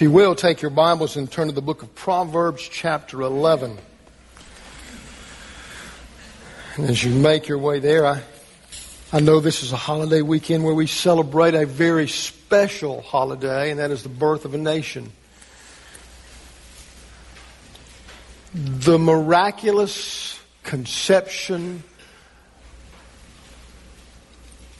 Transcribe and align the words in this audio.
If 0.00 0.04
you 0.04 0.12
will, 0.12 0.34
take 0.34 0.62
your 0.62 0.70
Bibles 0.70 1.18
and 1.18 1.30
turn 1.30 1.48
to 1.48 1.52
the 1.52 1.60
book 1.60 1.82
of 1.82 1.94
Proverbs, 1.94 2.66
chapter 2.66 3.20
11. 3.20 3.76
And 6.76 6.88
as 6.88 7.04
you 7.04 7.14
make 7.14 7.48
your 7.48 7.58
way 7.58 7.80
there, 7.80 8.06
I, 8.06 8.22
I 9.12 9.20
know 9.20 9.40
this 9.40 9.62
is 9.62 9.72
a 9.72 9.76
holiday 9.76 10.22
weekend 10.22 10.64
where 10.64 10.72
we 10.72 10.86
celebrate 10.86 11.52
a 11.52 11.66
very 11.66 12.08
special 12.08 13.02
holiday, 13.02 13.70
and 13.70 13.78
that 13.78 13.90
is 13.90 14.02
the 14.02 14.08
birth 14.08 14.46
of 14.46 14.54
a 14.54 14.56
nation. 14.56 15.12
The 18.54 18.98
miraculous 18.98 20.40
conception 20.62 21.82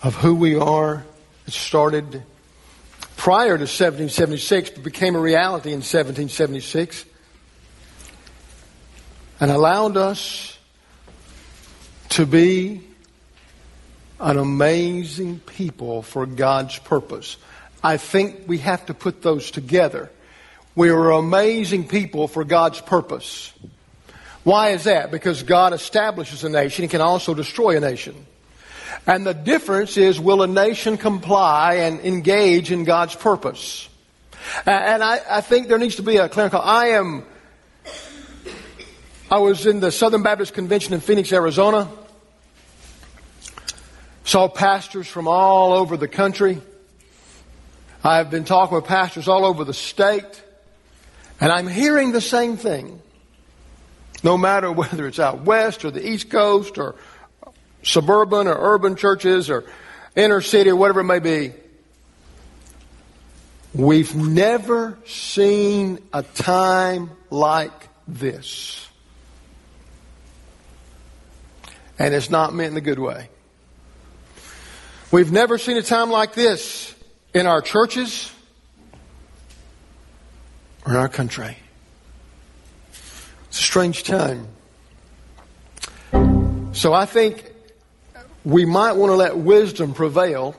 of 0.02 0.14
who 0.14 0.34
we 0.34 0.57
are 0.57 1.05
started 1.46 2.23
prior 3.21 3.59
to 3.59 3.64
1776, 3.64 4.71
but 4.71 4.82
became 4.82 5.14
a 5.14 5.21
reality 5.21 5.73
in 5.73 5.80
1776 5.80 7.04
and 9.39 9.50
allowed 9.50 9.99
us 9.99 10.58
to 12.09 12.25
be 12.25 12.81
an 14.21 14.39
amazing 14.39 15.39
people 15.39 16.00
for 16.00 16.25
God's 16.25 16.79
purpose. 16.79 17.36
I 17.85 17.98
think 17.98 18.45
we 18.46 18.57
have 18.57 18.86
to 18.86 18.95
put 18.95 19.21
those 19.21 19.50
together. 19.50 20.11
We 20.75 20.89
are 20.89 21.11
amazing 21.11 21.89
people 21.89 22.26
for 22.26 22.43
God's 22.43 22.81
purpose. 22.81 23.53
Why 24.45 24.71
is 24.71 24.84
that? 24.84 25.11
Because 25.11 25.43
God 25.43 25.75
establishes 25.75 26.43
a 26.43 26.48
nation. 26.48 26.84
He 26.84 26.89
can 26.89 27.03
also 27.03 27.34
destroy 27.34 27.76
a 27.76 27.81
nation. 27.81 28.14
And 29.07 29.26
the 29.26 29.35
difference 29.35 29.96
is 29.96 30.21
will 30.21 30.43
a 30.43 30.46
nation 30.46 30.96
comply 30.96 31.75
and 31.75 32.00
engage 32.00 32.70
in 32.70 32.84
God's 32.84 33.14
purpose? 33.14 33.89
And 34.67 35.03
I, 35.03 35.20
I 35.28 35.41
think 35.41 35.69
there 35.69 35.78
needs 35.78 35.97
to 35.97 36.03
be 36.03 36.17
a 36.17 36.28
clear 36.28 36.50
call. 36.50 36.62
I 36.62 36.89
am, 36.89 37.25
I 39.31 39.39
was 39.39 39.67
in 39.67 39.81
the 39.81 39.92
Southern 39.92 40.23
Baptist 40.23 40.55
Convention 40.55 40.95
in 40.95 41.00
Phoenix, 41.00 41.33
Arizona. 41.33 41.89
Saw 44.25 44.48
pastors 44.48 45.09
from 45.09 45.28
all 45.28 45.72
over 45.72 45.97
the 45.97 46.09
country. 46.09 46.61
I 48.03 48.17
have 48.17 48.31
been 48.31 48.45
talking 48.45 48.75
with 48.75 48.87
pastors 48.87 49.28
all 49.28 49.45
over 49.45 49.65
the 49.65 49.75
state. 49.75 50.43
And 51.41 51.50
I'm 51.50 51.67
hearing 51.67 52.12
the 52.12 52.20
same 52.20 52.56
thing. 52.56 53.00
No 54.22 54.37
matter 54.37 54.70
whether 54.72 55.06
it's 55.06 55.19
out 55.19 55.43
west 55.43 55.84
or 55.84 55.91
the 55.91 56.06
east 56.06 56.31
coast 56.31 56.78
or 56.78 56.95
suburban 57.83 58.47
or 58.47 58.75
urban 58.75 58.97
churches 58.97 59.50
or 59.50 59.64
inner 60.17 60.41
city 60.41 60.70
or 60.70 60.77
whatever 60.77 61.00
it 61.00 61.05
may 61.05 61.19
be. 61.19 61.53
We've 63.72 64.14
never 64.14 64.98
seen 65.06 66.00
a 66.12 66.22
time 66.22 67.11
like 67.31 67.89
this. 68.09 68.89
And 71.98 72.14
it's 72.14 72.31
not 72.31 72.55
meant 72.55 72.72
in 72.72 72.77
a 72.78 72.81
good 72.81 72.98
way. 72.98 73.28
We've 75.12 75.31
never 75.31 75.59
seen 75.59 75.77
a 75.77 75.83
time 75.83 76.11
like 76.11 76.34
this 76.34 76.94
in 77.34 77.47
our 77.47 77.61
churches 77.61 78.33
or 80.84 80.92
in 80.92 80.98
our 80.98 81.09
country. 81.09 81.56
It's 83.48 83.61
a 83.61 83.62
strange 83.62 84.05
time. 84.05 84.48
So 86.72 86.92
I 86.92 87.06
think 87.06 87.50
we 88.45 88.65
might 88.65 88.93
want 88.93 89.11
to 89.11 89.17
let 89.17 89.37
wisdom 89.37 89.95
prevail 89.95 90.55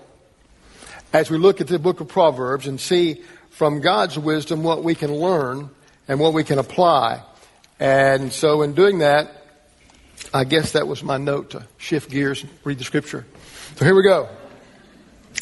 as 1.13 1.29
we 1.29 1.37
look 1.37 1.61
at 1.61 1.67
the 1.67 1.79
book 1.79 1.99
of 1.99 2.07
Proverbs 2.07 2.67
and 2.67 2.79
see 2.79 3.21
from 3.49 3.81
God's 3.81 4.17
wisdom 4.17 4.63
what 4.63 4.83
we 4.83 4.95
can 4.95 5.13
learn 5.13 5.69
and 6.07 6.19
what 6.19 6.33
we 6.33 6.43
can 6.43 6.59
apply. 6.59 7.21
And 7.79 8.31
so 8.31 8.61
in 8.61 8.73
doing 8.73 8.99
that, 8.99 9.45
I 10.33 10.43
guess 10.43 10.73
that 10.73 10.87
was 10.87 11.03
my 11.03 11.17
note 11.17 11.51
to 11.51 11.67
shift 11.77 12.09
gears 12.09 12.43
and 12.43 12.51
read 12.63 12.79
the 12.79 12.83
scripture. 12.83 13.25
So 13.75 13.85
here 13.85 13.95
we 13.95 14.03
go. 14.03 14.29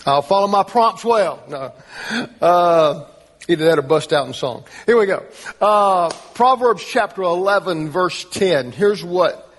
I'll 0.06 0.22
follow 0.22 0.48
my 0.48 0.64
prompts 0.64 1.04
well. 1.06 1.44
No. 1.50 1.74
Uh, 2.42 3.06
either 3.48 3.66
that 3.66 3.80
or 3.80 3.84
bust 3.84 4.14
out 4.14 4.28
in 4.28 4.34
song. 4.34 4.64
Here 4.86 4.98
we 4.98 5.06
go. 5.06 5.26
Uh, 5.60 6.10
Proverbs 6.34 6.84
chapter 6.84 7.22
11 7.22 7.90
verse 7.90 8.26
10. 8.32 8.72
Here's 8.72 9.04
what 9.04 9.54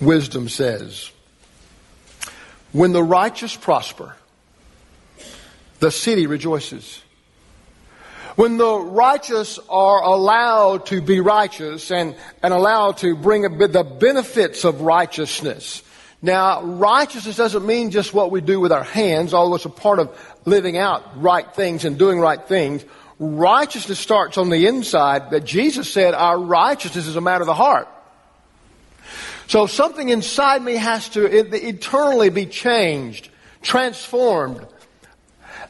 wisdom 0.00 0.48
says. 0.48 1.11
When 2.72 2.92
the 2.92 3.02
righteous 3.02 3.54
prosper, 3.54 4.16
the 5.80 5.90
city 5.90 6.26
rejoices. 6.26 7.02
When 8.36 8.56
the 8.56 8.78
righteous 8.78 9.58
are 9.68 10.02
allowed 10.02 10.86
to 10.86 11.02
be 11.02 11.20
righteous 11.20 11.90
and, 11.90 12.16
and 12.42 12.54
allowed 12.54 12.98
to 12.98 13.14
bring 13.14 13.42
the 13.42 13.84
benefits 13.84 14.64
of 14.64 14.80
righteousness. 14.80 15.82
Now, 16.22 16.62
righteousness 16.62 17.36
doesn't 17.36 17.66
mean 17.66 17.90
just 17.90 18.14
what 18.14 18.30
we 18.30 18.40
do 18.40 18.60
with 18.60 18.72
our 18.72 18.84
hands, 18.84 19.34
although 19.34 19.56
it's 19.56 19.64
a 19.64 19.70
part 19.70 19.98
of 19.98 20.38
living 20.46 20.78
out 20.78 21.20
right 21.20 21.52
things 21.54 21.84
and 21.84 21.98
doing 21.98 22.20
right 22.20 22.40
things. 22.40 22.84
Righteousness 23.18 23.98
starts 23.98 24.38
on 24.38 24.48
the 24.48 24.66
inside, 24.66 25.30
but 25.30 25.44
Jesus 25.44 25.92
said 25.92 26.14
our 26.14 26.38
righteousness 26.38 27.06
is 27.06 27.16
a 27.16 27.20
matter 27.20 27.42
of 27.42 27.46
the 27.46 27.54
heart. 27.54 27.88
So 29.46 29.66
something 29.66 30.08
inside 30.08 30.62
me 30.62 30.74
has 30.76 31.08
to 31.10 31.26
eternally 31.26 32.30
be 32.30 32.46
changed, 32.46 33.28
transformed. 33.60 34.66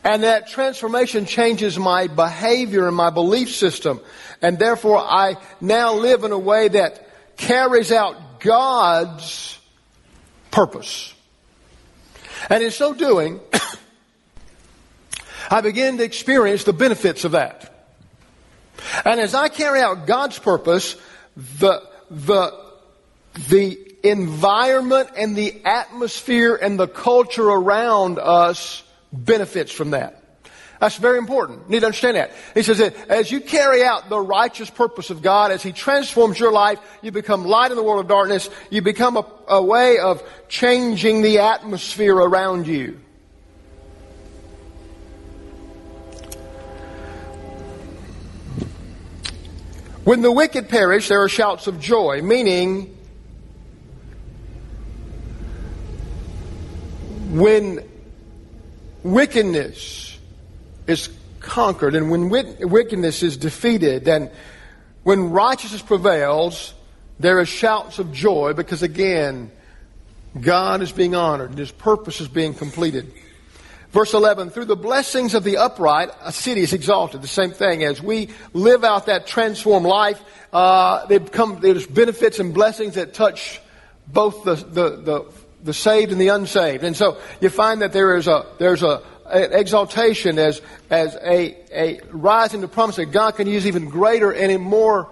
And 0.05 0.25
that 0.25 0.49
transformation 0.49 1.27
changes 1.27 1.79
my 1.79 2.09
behavior 2.09 2.89
and 2.89 2.97
my 2.97 3.11
belief 3.11 3.55
system. 3.55 4.01
And 4.41 4.59
therefore 4.59 4.99
I 4.99 5.37
now 5.61 5.95
live 5.95 6.25
in 6.25 6.33
a 6.33 6.39
way 6.39 6.69
that 6.69 7.09
carries 7.37 7.93
out 7.93 8.41
God's 8.41 9.59
purpose. 10.51 11.15
And 12.51 12.63
in 12.63 12.71
so 12.71 12.95
doing, 12.95 13.41
I 15.51 15.61
begin 15.61 15.99
to 15.99 16.05
experience 16.05 16.65
the 16.65 16.73
benefits 16.73 17.25
of 17.25 17.33
that. 17.33 17.69
And 19.05 19.21
as 19.21 19.35
I 19.35 19.49
carry 19.49 19.81
out 19.81 20.07
God's 20.07 20.39
purpose, 20.39 20.97
the, 21.37 21.83
the 22.11 22.72
the 23.49 23.79
environment 24.03 25.11
and 25.17 25.37
the 25.37 25.65
atmosphere 25.65 26.57
and 26.57 26.79
the 26.79 26.89
culture 26.89 27.49
around 27.49 28.19
us 28.19 28.83
benefits 29.13 29.73
from 29.73 29.91
that. 29.91 30.19
That's 30.81 30.97
very 30.97 31.19
important. 31.19 31.61
You 31.69 31.75
need 31.75 31.81
to 31.81 31.87
understand 31.87 32.17
that. 32.17 32.33
He 32.55 32.65
says 32.65 32.79
that 32.79 32.97
as 33.09 33.31
you 33.31 33.41
carry 33.41 33.85
out 33.85 34.09
the 34.09 34.19
righteous 34.19 34.69
purpose 34.69 35.11
of 35.11 35.23
God, 35.23 35.53
as 35.53 35.63
He 35.63 35.71
transforms 35.71 36.41
your 36.41 36.51
life, 36.51 36.81
you 37.03 37.13
become 37.13 37.45
light 37.45 37.71
in 37.71 37.77
the 37.77 37.85
world 37.85 38.01
of 38.01 38.09
darkness. 38.09 38.51
You 38.69 38.83
become 38.83 39.17
a, 39.17 39.25
a 39.47 39.63
way 39.63 39.99
of 39.99 40.23
changing 40.49 41.23
the 41.23 41.39
atmosphere 41.39 42.17
around 42.17 42.67
you. 42.67 42.99
When 50.03 50.21
the 50.21 50.33
wicked 50.33 50.69
perish, 50.69 51.07
there 51.07 51.23
are 51.23 51.29
shouts 51.29 51.69
of 51.69 51.79
joy, 51.79 52.23
meaning 52.23 52.99
when 57.43 57.89
wickedness 59.03 60.17
is 60.87 61.09
conquered 61.41 61.97
and 61.97 62.09
when 62.09 62.29
wickedness 62.29 63.25
is 63.25 63.37
defeated 63.37 64.07
and 64.07 64.31
when 65.03 65.31
righteousness 65.31 65.83
prevails, 65.83 66.73
there 67.19 67.41
are 67.41 67.45
shouts 67.45 67.99
of 67.99 68.13
joy 68.13 68.53
because 68.53 68.85
again, 68.85 69.51
God 70.41 70.83
is 70.83 70.93
being 70.93 71.17
honored 71.17 71.51
and 71.51 71.59
His 71.59 71.73
purpose 71.73 72.21
is 72.21 72.29
being 72.29 72.55
completed. 72.55 73.13
Verse 73.91 74.15
11, 74.15 74.51
through 74.51 74.67
the 74.67 74.77
blessings 74.77 75.35
of 75.35 75.43
the 75.43 75.57
upright, 75.57 76.11
a 76.23 76.31
city 76.31 76.61
is 76.61 76.73
exalted. 76.73 77.23
The 77.23 77.27
same 77.27 77.51
thing 77.51 77.83
as 77.83 78.01
we 78.01 78.29
live 78.53 78.85
out 78.85 79.07
that 79.07 79.27
transformed 79.27 79.85
life, 79.85 80.23
uh, 80.53 81.07
they 81.07 81.19
become, 81.19 81.59
there's 81.61 81.89
benefits 81.89 82.39
and 82.39 82.55
blessings 82.55 82.95
that 82.95 83.15
touch 83.15 83.61
both 84.07 84.45
the, 84.45 84.55
the, 84.55 84.97
the 84.97 85.33
the 85.63 85.75
saved 85.75 86.13
and 86.13 86.21
the 86.21 86.29
unsaved. 86.29 86.85
And 86.85 86.97
so 86.97 87.19
you 87.41 87.49
find 87.49 87.83
that 87.83 87.93
there 87.93 88.17
is 88.17 88.27
a, 88.27 88.47
there's 88.59 88.83
a, 88.83 89.03
exaltation 89.33 90.39
as, 90.39 90.61
as 90.91 91.17
a, 91.17 91.57
a 91.73 92.01
rise 92.11 92.55
into 92.55 92.69
promise 92.69 92.97
that 92.97 93.07
God 93.07 93.37
can 93.37 93.47
use 93.47 93.67
even 93.67 93.89
greater 93.89 94.33
and 94.33 94.53
in 94.53 94.61
more 94.61 95.09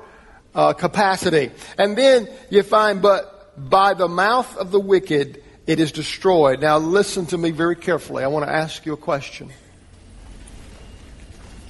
uh, 0.55 0.73
capacity. 0.73 1.51
And 1.79 1.97
then 1.97 2.29
you 2.51 2.63
find, 2.63 3.01
but 3.01 3.53
by 3.71 3.95
the 3.95 4.09
mouth 4.09 4.57
of 4.57 4.71
the 4.73 4.81
wicked, 4.81 5.43
it 5.67 5.81
is 5.81 5.93
destroyed. 5.93 6.61
Now 6.61 6.79
listen 6.79 7.27
to 7.27 7.39
me 7.39 7.51
very 7.51 7.77
carefully. 7.77 8.25
I 8.25 8.27
want 8.27 8.47
to 8.47 8.53
ask 8.53 8.85
you 8.85 8.93
a 8.93 8.99
question. 8.99 9.51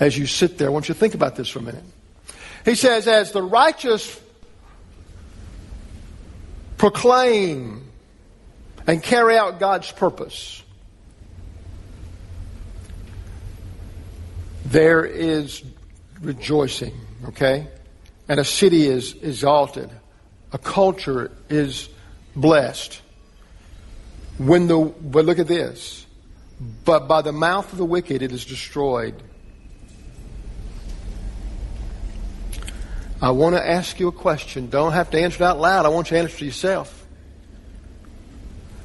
As 0.00 0.16
you 0.16 0.26
sit 0.26 0.56
there, 0.56 0.68
I 0.68 0.70
want 0.70 0.88
you 0.88 0.94
to 0.94 1.00
think 1.00 1.14
about 1.14 1.36
this 1.36 1.48
for 1.48 1.58
a 1.58 1.62
minute. 1.62 1.84
He 2.64 2.74
says, 2.74 3.06
as 3.06 3.32
the 3.32 3.42
righteous 3.42 4.18
proclaim 6.78 7.89
and 8.90 9.02
carry 9.02 9.36
out 9.36 9.60
God's 9.60 9.90
purpose. 9.92 10.60
there 14.70 15.04
is 15.04 15.62
rejoicing, 16.20 16.94
okay? 17.26 17.66
And 18.28 18.38
a 18.38 18.44
city 18.44 18.86
is 18.86 19.14
exalted. 19.14 19.90
A 20.52 20.58
culture 20.58 21.32
is 21.48 21.88
blessed. 22.36 23.00
When 24.38 24.68
the, 24.68 24.78
but 24.78 25.24
look 25.24 25.38
at 25.38 25.48
this. 25.48 26.06
But 26.84 27.08
by 27.08 27.22
the 27.22 27.32
mouth 27.32 27.72
of 27.72 27.78
the 27.78 27.84
wicked 27.84 28.22
it 28.22 28.32
is 28.32 28.44
destroyed. 28.44 29.20
I 33.20 33.32
want 33.32 33.56
to 33.56 33.66
ask 33.66 33.98
you 33.98 34.08
a 34.08 34.12
question. 34.12 34.70
Don't 34.70 34.92
have 34.92 35.10
to 35.10 35.20
answer 35.20 35.42
it 35.42 35.46
out 35.46 35.58
loud. 35.58 35.84
I 35.84 35.88
want 35.88 36.10
you 36.10 36.16
to 36.16 36.22
answer 36.22 36.36
it 36.36 36.42
yourself. 36.42 36.99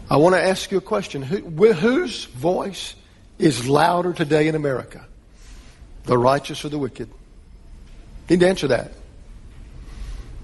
I 0.10 0.18
want 0.18 0.36
to 0.36 0.42
ask 0.42 0.72
you 0.72 0.78
a 0.78 0.82
question. 0.82 1.22
Who, 1.22 1.74
whose 1.74 2.26
voice 2.26 2.96
is 3.40 3.68
louder 3.68 4.14
today 4.14 4.48
in 4.48 4.56
America? 4.56 5.06
The 6.04 6.18
righteous 6.18 6.64
or 6.64 6.70
the 6.70 6.78
wicked? 6.78 7.10
You 8.30 8.38
need 8.38 8.42
to 8.42 8.50
answer 8.50 8.68
that. 8.68 8.92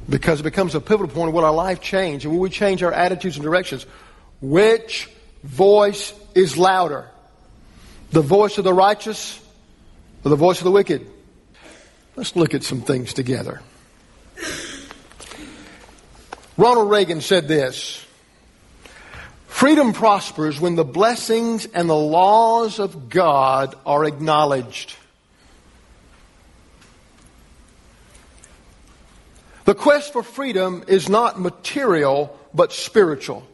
Because 0.09 0.39
it 0.39 0.43
becomes 0.43 0.73
a 0.73 0.81
pivotal 0.81 1.07
point 1.07 1.29
of 1.29 1.35
what 1.35 1.43
our 1.43 1.53
life 1.53 1.79
change 1.79 2.25
and 2.25 2.33
when 2.33 2.41
we 2.41 2.49
change 2.49 2.81
our 2.81 2.91
attitudes 2.91 3.35
and 3.35 3.43
directions. 3.43 3.85
Which 4.41 5.09
voice 5.43 6.13
is 6.33 6.57
louder? 6.57 7.07
The 8.11 8.21
voice 8.21 8.57
of 8.57 8.63
the 8.63 8.73
righteous 8.73 9.39
or 10.23 10.29
the 10.29 10.35
voice 10.35 10.57
of 10.57 10.63
the 10.63 10.71
wicked? 10.71 11.07
Let's 12.15 12.35
look 12.35 12.55
at 12.55 12.63
some 12.63 12.81
things 12.81 13.13
together. 13.13 13.61
Ronald 16.57 16.89
Reagan 16.89 17.21
said 17.21 17.47
this 17.47 18.05
Freedom 19.61 19.93
prospers 19.93 20.59
when 20.59 20.73
the 20.73 20.83
blessings 20.83 21.67
and 21.67 21.87
the 21.87 21.93
laws 21.93 22.79
of 22.79 23.09
God 23.09 23.75
are 23.85 24.05
acknowledged. 24.05 24.95
The 29.65 29.75
quest 29.75 30.13
for 30.13 30.23
freedom 30.23 30.83
is 30.87 31.09
not 31.09 31.39
material, 31.39 32.35
but 32.55 32.73
spiritual. 32.73 33.45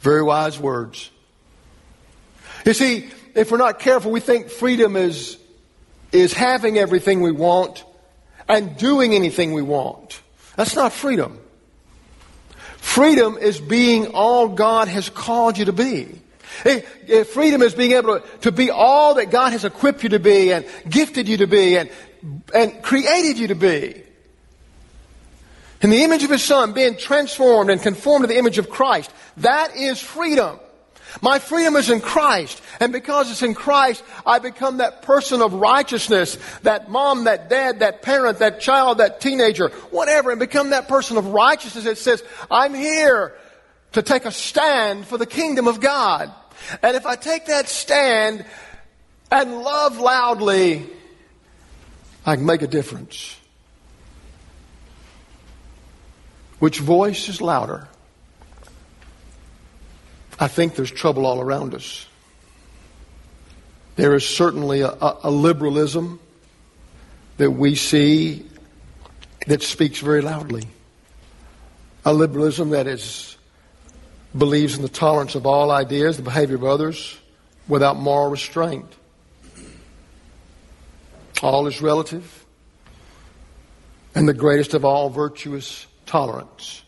Very 0.00 0.22
wise 0.22 0.60
words. 0.60 1.10
You 2.66 2.74
see, 2.74 3.08
if 3.34 3.50
we're 3.50 3.56
not 3.56 3.78
careful, 3.78 4.10
we 4.10 4.20
think 4.20 4.50
freedom 4.50 4.96
is, 4.96 5.38
is 6.12 6.34
having 6.34 6.76
everything 6.76 7.22
we 7.22 7.32
want 7.32 7.84
and 8.50 8.76
doing 8.76 9.14
anything 9.14 9.54
we 9.54 9.62
want. 9.62 10.20
That's 10.56 10.76
not 10.76 10.92
freedom. 10.92 11.40
Freedom 12.78 13.36
is 13.36 13.60
being 13.60 14.08
all 14.08 14.48
God 14.48 14.88
has 14.88 15.10
called 15.10 15.58
you 15.58 15.66
to 15.66 15.72
be. 15.72 16.08
Freedom 17.24 17.62
is 17.62 17.74
being 17.74 17.92
able 17.92 18.20
to, 18.20 18.38
to 18.38 18.52
be 18.52 18.70
all 18.70 19.14
that 19.14 19.30
God 19.30 19.52
has 19.52 19.64
equipped 19.64 20.02
you 20.02 20.08
to 20.10 20.18
be 20.18 20.52
and 20.52 20.64
gifted 20.88 21.28
you 21.28 21.36
to 21.38 21.46
be 21.46 21.76
and, 21.76 21.90
and 22.54 22.82
created 22.82 23.38
you 23.38 23.48
to 23.48 23.54
be. 23.54 24.02
In 25.80 25.90
the 25.90 26.02
image 26.02 26.24
of 26.24 26.30
His 26.30 26.42
Son, 26.42 26.72
being 26.72 26.96
transformed 26.96 27.70
and 27.70 27.80
conformed 27.80 28.24
to 28.24 28.26
the 28.26 28.38
image 28.38 28.58
of 28.58 28.68
Christ. 28.68 29.12
That 29.36 29.76
is 29.76 30.00
freedom. 30.00 30.58
My 31.20 31.38
freedom 31.38 31.76
is 31.76 31.90
in 31.90 32.00
Christ. 32.00 32.62
And 32.80 32.92
because 32.92 33.30
it's 33.30 33.42
in 33.42 33.54
Christ, 33.54 34.04
I 34.24 34.38
become 34.38 34.78
that 34.78 35.02
person 35.02 35.42
of 35.42 35.52
righteousness, 35.52 36.38
that 36.62 36.90
mom, 36.90 37.24
that 37.24 37.48
dad, 37.48 37.80
that 37.80 38.02
parent, 38.02 38.38
that 38.38 38.60
child, 38.60 38.98
that 38.98 39.20
teenager, 39.20 39.68
whatever, 39.90 40.30
and 40.30 40.38
become 40.40 40.70
that 40.70 40.88
person 40.88 41.16
of 41.16 41.26
righteousness 41.26 41.84
that 41.84 41.98
says, 41.98 42.22
I'm 42.50 42.74
here 42.74 43.34
to 43.92 44.02
take 44.02 44.24
a 44.24 44.32
stand 44.32 45.06
for 45.06 45.18
the 45.18 45.26
kingdom 45.26 45.66
of 45.66 45.80
God. 45.80 46.32
And 46.82 46.96
if 46.96 47.06
I 47.06 47.16
take 47.16 47.46
that 47.46 47.68
stand 47.68 48.44
and 49.30 49.60
love 49.60 49.98
loudly, 49.98 50.86
I 52.26 52.36
can 52.36 52.46
make 52.46 52.62
a 52.62 52.66
difference. 52.66 53.36
Which 56.58 56.80
voice 56.80 57.28
is 57.28 57.40
louder? 57.40 57.88
I 60.38 60.48
think 60.48 60.76
there's 60.76 60.90
trouble 60.90 61.26
all 61.26 61.40
around 61.40 61.74
us. 61.74 62.06
There 63.96 64.14
is 64.14 64.24
certainly 64.24 64.82
a, 64.82 64.94
a, 65.00 65.30
liberalism 65.30 66.20
that 67.38 67.50
we 67.50 67.74
see 67.74 68.46
that 69.48 69.62
speaks 69.62 69.98
very 69.98 70.22
loudly. 70.22 70.68
A 72.04 72.12
liberalism 72.12 72.70
that 72.70 72.86
is 72.86 73.36
believes 74.36 74.76
in 74.76 74.82
the 74.82 74.88
tolerance 74.88 75.34
of 75.34 75.46
all 75.46 75.72
ideas, 75.72 76.16
the 76.16 76.22
behavior 76.22 76.54
of 76.54 76.64
others, 76.64 77.18
without 77.66 77.96
moral 77.96 78.30
restraint. 78.30 78.86
All 81.42 81.66
is 81.66 81.80
relative, 81.80 82.44
and 84.14 84.28
the 84.28 84.34
greatest 84.34 84.74
of 84.74 84.84
all 84.84 85.08
virtuous 85.10 85.86
tolerance. 86.06 86.82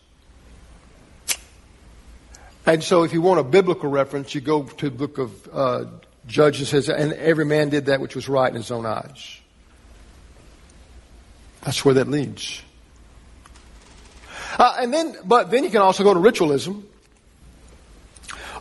And 2.71 2.85
so, 2.85 3.03
if 3.03 3.13
you 3.13 3.21
want 3.21 3.41
a 3.41 3.43
biblical 3.43 3.91
reference, 3.91 4.33
you 4.33 4.41
go 4.41 4.63
to 4.63 4.91
the 4.91 4.97
book 4.97 5.19
of 5.19 5.49
uh, 5.53 5.85
Judges. 6.29 6.69
Says, 6.69 6.89
and 6.89 7.13
every 7.15 7.45
man 7.45 7.69
did 7.69 7.87
that 7.87 8.01
which 8.01 8.15
was 8.15 8.29
right 8.29 8.49
in 8.49 8.55
his 8.55 8.71
own 8.71 8.87
eyes. 8.87 9.41
That's 11.63 11.85
where 11.85 11.95
that 11.95 12.07
leads. 12.07 12.63
Uh, 14.57 14.77
and 14.79 14.95
then, 14.95 15.17
but 15.25 15.51
then 15.51 15.65
you 15.65 15.71
can 15.71 15.81
also 15.81 16.05
go 16.05 16.15
to 16.15 16.21
ritualism, 16.21 16.87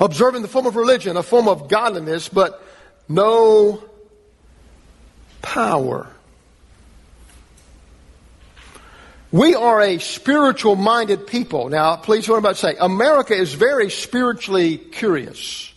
observing 0.02 0.42
the 0.42 0.48
form 0.48 0.66
of 0.66 0.76
religion, 0.76 1.16
a 1.16 1.22
form 1.22 1.48
of 1.48 1.70
godliness, 1.70 2.30
but 2.30 2.64
no 3.08 3.84
power. 5.44 6.12
We 9.32 9.54
are 9.54 9.80
a 9.80 10.00
spiritual 10.00 10.76
minded 10.76 11.28
people. 11.28 11.70
Now, 11.70 11.96
please, 11.96 12.28
what 12.28 12.36
I'm 12.36 12.40
about 12.40 12.56
to 12.56 12.62
say. 12.62 12.76
America 12.80 13.36
is 13.36 13.54
very 13.54 13.92
spiritually 13.92 14.78
curious. 14.78 15.72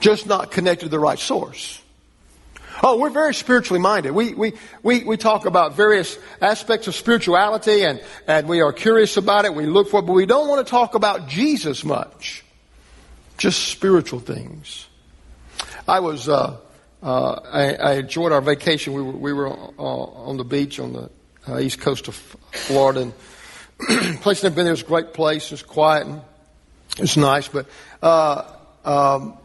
Just 0.00 0.26
not 0.26 0.50
connected 0.50 0.86
to 0.86 0.88
the 0.88 0.98
right 0.98 1.18
source. 1.18 1.80
Oh, 2.82 2.98
we're 2.98 3.10
very 3.10 3.34
spiritually 3.34 3.80
minded. 3.80 4.12
We, 4.12 4.32
we, 4.32 4.54
we, 4.82 5.04
we 5.04 5.16
talk 5.18 5.44
about 5.44 5.76
various 5.76 6.18
aspects 6.40 6.88
of 6.88 6.94
spirituality 6.94 7.84
and, 7.84 8.02
and 8.26 8.48
we 8.48 8.62
are 8.62 8.72
curious 8.72 9.18
about 9.18 9.44
it. 9.44 9.54
We 9.54 9.66
look 9.66 9.90
for 9.90 10.00
it, 10.00 10.06
but 10.06 10.14
we 10.14 10.24
don't 10.24 10.48
want 10.48 10.66
to 10.66 10.70
talk 10.70 10.94
about 10.94 11.28
Jesus 11.28 11.84
much. 11.84 12.42
Just 13.36 13.68
spiritual 13.68 14.18
things. 14.18 14.86
I 15.86 16.00
was, 16.00 16.28
uh, 16.28 16.56
uh, 17.02 17.32
I, 17.50 17.74
I, 17.74 17.92
enjoyed 17.94 18.30
our 18.30 18.42
vacation. 18.42 18.92
We 18.92 19.02
were, 19.02 19.12
we 19.12 19.32
were 19.32 19.48
uh, 19.48 19.82
on 19.82 20.36
the 20.36 20.44
beach 20.44 20.78
on 20.78 20.92
the 20.92 21.10
uh, 21.48 21.58
east 21.58 21.80
coast 21.80 22.08
of 22.08 22.14
Florida. 22.14 23.10
And 23.88 24.20
place 24.20 24.44
I've 24.44 24.54
been 24.54 24.64
there 24.64 24.74
is 24.74 24.82
a 24.82 24.86
great 24.86 25.14
place. 25.14 25.50
It's 25.50 25.62
quiet 25.62 26.06
and 26.06 26.20
it's 26.98 27.16
nice. 27.16 27.48
But 27.48 27.66
uh, 28.02 28.44
um, 28.84 29.38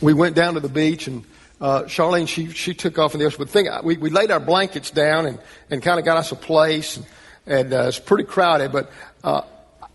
we 0.00 0.14
went 0.14 0.34
down 0.34 0.54
to 0.54 0.60
the 0.60 0.68
beach 0.68 1.06
and 1.06 1.24
uh, 1.60 1.82
Charlene, 1.82 2.26
she, 2.26 2.50
she 2.50 2.74
took 2.74 2.98
off 2.98 3.14
in 3.14 3.20
the 3.20 3.26
ocean. 3.26 3.38
But 3.38 3.50
thing, 3.50 3.68
we, 3.84 3.96
we 3.96 4.10
laid 4.10 4.32
our 4.32 4.40
blankets 4.40 4.90
down 4.90 5.26
and, 5.26 5.38
and 5.70 5.80
kind 5.80 6.00
of 6.00 6.04
got 6.04 6.16
us 6.16 6.32
a 6.32 6.36
place. 6.36 6.96
And, 6.96 7.06
and 7.46 7.72
uh, 7.72 7.84
it's 7.86 8.00
pretty 8.00 8.24
crowded. 8.24 8.72
But 8.72 8.90
I, 9.22 9.42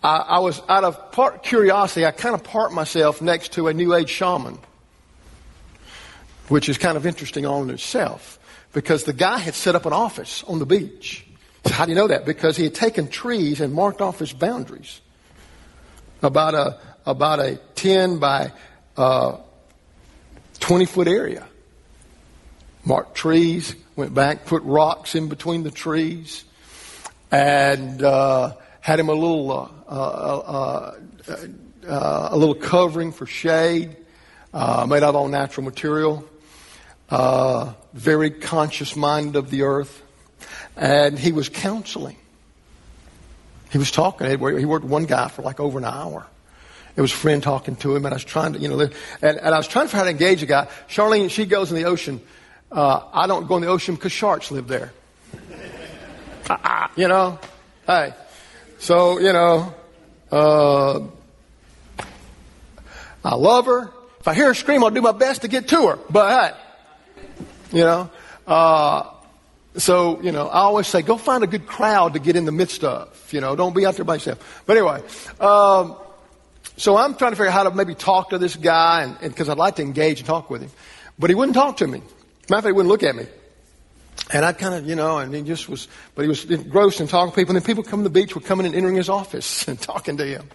I 0.02 0.40
was 0.40 0.62
out 0.70 0.86
of 0.86 1.12
part 1.12 1.44
curiosity, 1.44 2.06
I 2.06 2.12
kind 2.12 2.36
of 2.36 2.44
parked 2.46 2.74
myself 2.74 3.22
next 3.22 3.52
to 3.54 3.68
a 3.68 3.74
New 3.74 3.94
Age 3.94 4.10
shaman 4.10 4.60
which 6.50 6.68
is 6.68 6.78
kind 6.78 6.98
of 6.98 7.06
interesting 7.06 7.46
all 7.46 7.64
in 7.64 7.70
itself 7.70 8.40
because 8.74 9.04
the 9.04 9.14
guy 9.14 9.38
had 9.38 9.54
set 9.54 9.76
up 9.76 9.86
an 9.86 9.94
office 9.94 10.44
on 10.44 10.60
the 10.60 10.66
beach. 10.66 11.26
So 11.66 11.74
how 11.74 11.86
do 11.86 11.92
you 11.92 11.96
know 11.96 12.08
that? 12.08 12.26
Because 12.26 12.58
he 12.58 12.64
had 12.64 12.76
taken 12.76 13.08
trees 13.08 13.62
and 13.62 13.74
marked 13.74 14.02
off 14.02 14.20
his 14.20 14.34
boundaries. 14.34 15.02
About 16.22 16.54
a, 16.54 16.80
about 17.06 17.40
a 17.40 17.56
10 17.76 18.20
by 18.20 18.52
uh, 18.98 19.38
20 20.60 20.86
foot 20.86 21.08
area. 21.08 21.48
Marked 22.84 23.16
trees, 23.16 23.76
went 23.96 24.14
back, 24.14 24.46
put 24.46 24.64
rocks 24.64 25.16
in 25.16 25.30
between 25.30 25.64
the 25.64 25.72
trees, 25.72 26.44
and 27.32 28.02
uh, 28.02 28.56
had 28.82 29.00
him 29.00 29.10
a 29.10 29.14
little, 29.14 29.52
uh, 29.52 29.70
uh, 29.88 30.96
uh, 31.28 31.38
uh 31.88 32.30
a 32.32 32.38
little 32.38 32.56
covering 32.56 33.12
for 33.12 33.26
shade, 33.26 33.96
made 34.54 35.04
out 35.04 35.04
of 35.04 35.16
all 35.16 35.28
natural 35.28 35.66
material 35.66 36.29
uh, 37.10 37.74
very 37.94 38.30
conscious 38.30 38.96
mind 38.96 39.36
of 39.36 39.50
the 39.50 39.64
earth, 39.64 40.02
and 40.76 41.18
he 41.18 41.32
was 41.32 41.50
counseling. 41.50 42.18
He 43.72 43.78
was 43.78 43.92
talking. 43.92 44.28
He 44.28 44.66
worked 44.66 44.86
one 44.86 45.06
guy 45.06 45.28
for 45.28 45.42
like 45.42 45.60
over 45.60 45.78
an 45.78 45.86
hour. 45.86 46.26
It 46.96 47.02
was 47.02 47.12
a 47.12 47.16
friend 47.16 47.42
talking 47.42 47.76
to 47.78 47.96
him, 47.96 48.06
and 48.06 48.14
I 48.14 48.18
was 48.18 48.24
trying 48.24 48.54
to, 48.54 48.60
you 48.60 48.68
know, 48.68 48.80
and, 48.80 48.92
and 49.22 49.56
I 49.56 49.58
was 49.58 49.68
trying 49.68 49.86
to 49.86 49.90
figure 49.90 50.00
how 50.00 50.04
to 50.06 50.10
engage 50.10 50.44
a 50.44 50.46
guy. 50.46 50.68
Charlene, 50.90 51.30
she 51.30 51.46
goes 51.46 51.72
in 51.72 51.78
the 51.78 51.86
ocean. 51.86 52.20
Uh, 52.72 53.02
I 53.14 53.28
don't 53.28 53.48
go 53.48 53.56
in 53.56 53.62
the 53.62 53.70
ocean 53.70 53.96
because 53.96 54.12
sharks 54.12 54.52
live 54.52 54.68
there. 54.68 54.92
you 56.96 57.08
know, 57.08 57.40
hey, 57.86 58.14
so 58.80 59.20
you 59.20 59.34
know, 59.34 59.74
uh, 60.32 61.00
I 63.24 63.36
love 63.36 63.66
her. 63.68 63.92
If 64.20 64.28
I 64.28 64.34
hear 64.34 64.48
her 64.48 64.54
scream, 64.54 64.84
I'll 64.84 64.90
do 64.90 65.02
my 65.02 65.12
best 65.12 65.44
to 65.44 65.48
get 65.48 65.70
to 65.70 65.88
her. 65.88 66.00
But, 66.10 66.60
you 67.72 67.84
know, 67.84 68.10
uh, 68.48 69.10
so, 69.78 70.22
you 70.22 70.32
know, 70.32 70.48
I 70.48 70.62
always 70.62 70.88
say, 70.88 71.02
go 71.02 71.18
find 71.18 71.44
a 71.44 71.48
good 71.48 71.68
crowd 71.68 72.14
to 72.14 72.20
get 72.20 72.36
in 72.36 72.46
the 72.46 72.52
midst 72.52 72.84
of. 72.84 73.16
You 73.32 73.42
know, 73.42 73.56
don't 73.56 73.76
be 73.76 73.86
out 73.86 73.96
there 73.96 74.06
by 74.06 74.16
yourself. 74.16 74.64
But 74.66 74.78
anyway, 74.78 75.02
um, 75.40 75.96
so 76.76 76.98
I'm 76.98 77.16
trying 77.16 77.32
to 77.32 77.36
figure 77.36 77.48
out 77.48 77.54
how 77.54 77.64
to 77.64 77.72
maybe 77.72 77.96
talk 77.96 78.32
to 78.32 78.38
this 78.38 78.56
guy, 78.56 79.04
and 79.04 79.20
because 79.20 79.50
I'd 79.50 79.58
like 79.58 79.76
to 79.76 79.84
engage 79.84 80.20
and 80.20 80.28
talk 80.28 80.50
with 80.50 80.62
him. 80.62 80.72
But 81.20 81.30
he 81.30 81.36
wouldn't 81.36 81.56
talk 81.56 81.78
to 81.78 81.88
me. 81.88 82.00
Matter 82.00 82.06
of 82.48 82.50
fact, 82.50 82.66
he 82.66 82.72
wouldn't 82.72 82.90
look 82.90 83.04
at 83.04 83.16
me. 83.16 83.28
And 84.32 84.46
I 84.46 84.54
kind 84.54 84.76
of, 84.76 84.88
you 84.88 84.96
know, 84.96 85.18
and 85.18 85.34
he 85.34 85.42
just 85.42 85.70
was, 85.70 85.88
but 86.14 86.24
he 86.24 86.28
was 86.28 86.46
engrossed 86.46 87.02
in 87.02 87.08
talking 87.08 87.32
to 87.32 87.36
people. 87.36 87.56
And 87.56 87.64
then 87.64 87.66
people 87.66 87.84
coming 87.84 88.04
to 88.04 88.10
the 88.10 88.20
beach 88.20 88.36
were 88.36 88.42
coming 88.42 88.66
and 88.66 88.76
entering 88.76 88.96
his 88.96 89.10
office 89.10 89.68
and 89.68 89.80
talking 89.80 90.18
to 90.18 90.26
him. 90.26 90.48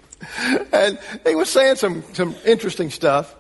And 0.72 0.98
he 1.26 1.34
was 1.34 1.50
saying 1.50 1.76
some, 1.76 2.02
some 2.14 2.34
interesting 2.44 2.90
stuff. 2.90 3.34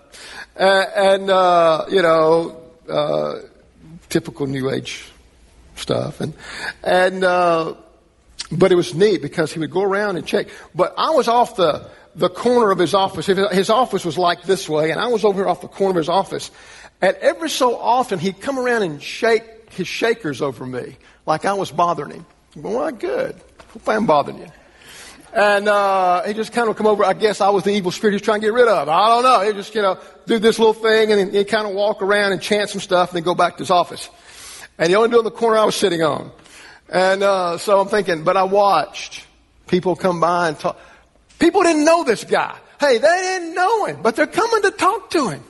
Uh, 0.58 0.84
and, 0.96 1.30
uh, 1.30 1.86
you 1.88 2.02
know, 2.02 2.60
uh, 2.88 3.34
typical 4.08 4.46
New 4.46 4.70
Age 4.70 5.04
stuff. 5.76 6.20
And, 6.20 6.34
and, 6.82 7.24
uh, 7.24 7.74
but 8.52 8.72
it 8.72 8.74
was 8.74 8.94
neat 8.94 9.22
because 9.22 9.52
he 9.52 9.58
would 9.58 9.70
go 9.70 9.82
around 9.82 10.16
and 10.16 10.26
check. 10.26 10.48
But 10.74 10.94
I 10.96 11.10
was 11.10 11.28
off 11.28 11.56
the, 11.56 11.88
the 12.14 12.28
corner 12.28 12.70
of 12.70 12.78
his 12.78 12.94
office. 12.94 13.26
His 13.26 13.70
office 13.70 14.04
was 14.04 14.18
like 14.18 14.42
this 14.42 14.68
way, 14.68 14.90
and 14.90 15.00
I 15.00 15.08
was 15.08 15.24
over 15.24 15.38
here 15.38 15.48
off 15.48 15.60
the 15.60 15.68
corner 15.68 15.90
of 15.90 15.96
his 15.96 16.08
office. 16.08 16.50
And 17.00 17.16
every 17.16 17.50
so 17.50 17.76
often, 17.76 18.18
he'd 18.18 18.40
come 18.40 18.58
around 18.58 18.82
and 18.82 19.02
shake 19.02 19.72
his 19.72 19.88
shakers 19.88 20.40
over 20.40 20.64
me, 20.64 20.96
like 21.26 21.44
I 21.44 21.54
was 21.54 21.70
bothering 21.70 22.12
him. 22.12 22.26
Well, 22.56 22.90
good. 22.92 23.40
Hope 23.72 23.88
I'm 23.88 24.06
bothering 24.06 24.38
you. 24.38 24.46
And 25.34 25.68
uh, 25.68 26.22
he 26.22 26.32
just 26.32 26.52
kind 26.52 26.68
of 26.70 26.76
come 26.76 26.86
over. 26.86 27.04
I 27.04 27.12
guess 27.12 27.40
I 27.40 27.50
was 27.50 27.64
the 27.64 27.72
evil 27.72 27.90
spirit 27.90 28.12
he 28.12 28.14
was 28.14 28.22
trying 28.22 28.40
to 28.40 28.46
get 28.46 28.52
rid 28.52 28.68
of. 28.68 28.88
I 28.88 29.08
don't 29.08 29.24
know. 29.24 29.40
He 29.40 29.52
just, 29.52 29.74
you 29.74 29.82
know, 29.82 29.98
do 30.26 30.38
this 30.38 30.60
little 30.60 30.74
thing, 30.74 31.10
and 31.10 31.34
he'd 31.34 31.48
kind 31.48 31.66
of 31.66 31.74
walk 31.74 32.02
around 32.02 32.30
and 32.30 32.40
chant 32.40 32.70
some 32.70 32.80
stuff, 32.80 33.10
and 33.10 33.16
then 33.16 33.24
go 33.24 33.34
back 33.34 33.56
to 33.56 33.64
his 33.64 33.70
office. 33.70 34.08
And 34.78 34.88
he 34.88 34.94
only 34.94 35.08
do 35.08 35.16
it 35.16 35.18
in 35.20 35.24
the 35.24 35.32
corner 35.32 35.58
I 35.58 35.64
was 35.64 35.74
sitting 35.74 36.02
on. 36.02 36.30
And 36.88 37.24
uh, 37.24 37.58
so 37.58 37.80
I'm 37.80 37.88
thinking, 37.88 38.22
but 38.22 38.36
I 38.36 38.44
watched 38.44 39.26
people 39.66 39.96
come 39.96 40.20
by 40.20 40.48
and 40.48 40.58
talk. 40.58 40.78
People 41.40 41.64
didn't 41.64 41.84
know 41.84 42.04
this 42.04 42.22
guy. 42.22 42.56
Hey, 42.78 42.98
they 42.98 43.08
didn't 43.08 43.54
know 43.54 43.86
him, 43.86 44.02
but 44.02 44.14
they're 44.14 44.28
coming 44.28 44.62
to 44.62 44.70
talk 44.70 45.10
to 45.10 45.30
him. 45.30 45.42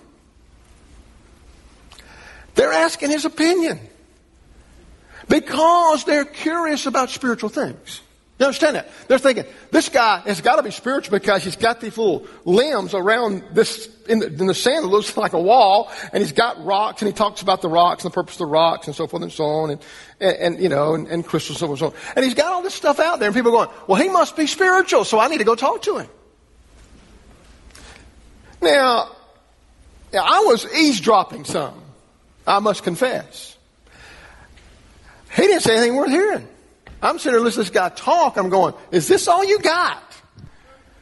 They're 2.55 2.73
asking 2.73 3.11
his 3.11 3.27
opinion 3.27 3.81
because 5.29 6.05
they're 6.05 6.25
curious 6.25 6.87
about 6.87 7.11
spiritual 7.11 7.51
things. 7.51 8.01
You 8.39 8.47
understand 8.47 8.75
that? 8.75 8.89
They're 9.07 9.19
thinking, 9.19 9.45
this 9.71 9.89
guy 9.89 10.19
has 10.21 10.41
got 10.41 10.57
to 10.57 10.65
be 10.65 10.73
spiritual 10.73 11.17
because 11.17 11.45
he's 11.45 11.55
got 11.55 11.81
these 11.81 11.97
little 11.97 12.27
limbs 12.45 12.93
around 12.93 13.45
this, 13.53 13.89
in 14.09 14.19
the, 14.19 14.27
in 14.27 14.47
the 14.47 14.55
sand 14.55 14.85
that 14.85 14.89
looks 14.89 15.17
like 15.17 15.35
a 15.35 15.41
wall, 15.41 15.93
and 16.13 16.21
he's 16.21 16.33
got 16.33 16.65
rocks, 16.65 17.01
and 17.01 17.07
he 17.07 17.13
talks 17.13 17.43
about 17.43 17.63
the 17.63 17.69
rocks 17.69 18.05
and 18.05 18.13
the 18.13 18.15
purpose 18.15 18.35
of 18.35 18.39
the 18.39 18.47
rocks 18.47 18.89
and 18.89 18.97
so 18.97 19.07
forth 19.07 19.23
and 19.23 19.31
so 19.31 19.45
on, 19.45 19.71
and, 19.71 19.81
and, 20.21 20.37
and 20.37 20.63
you 20.63 20.69
know, 20.69 20.95
and, 20.95 21.07
and 21.07 21.25
crystals 21.25 21.63
and 21.63 21.79
so 21.79 21.87
on. 21.87 21.95
And 22.17 22.25
he's 22.25 22.35
got 22.35 22.53
all 22.53 22.63
this 22.63 22.75
stuff 22.75 22.99
out 22.99 23.21
there, 23.21 23.29
and 23.29 23.37
people 23.37 23.57
are 23.57 23.67
going, 23.67 23.79
well, 23.87 24.03
he 24.03 24.09
must 24.09 24.37
be 24.37 24.49
spiritual, 24.49 25.05
so 25.05 25.21
I 25.21 25.29
need 25.29 25.39
to 25.39 25.45
go 25.45 25.55
talk 25.55 25.83
to 25.83 25.99
him. 25.99 26.09
Now, 28.61 29.11
I 30.13 30.43
was 30.47 30.67
eavesdropping 30.75 31.45
some, 31.45 31.81
I 32.49 32.59
must 32.59 32.83
confess. 32.83 33.57
He 35.37 35.43
didn't 35.43 35.63
say 35.63 35.77
anything 35.77 35.95
worth 35.95 36.11
hearing. 36.11 36.49
I'm 37.05 37.19
sitting 37.19 37.33
there 37.33 37.41
listening 37.41 37.67
to 37.67 37.71
this 37.71 37.79
guy 37.79 37.91
talk. 37.91 38.39
I'm 38.39 38.49
going, 38.49 38.73
is 38.91 39.07
this 39.07 39.29
all 39.29 39.45
you 39.45 39.59
got? 39.59 40.03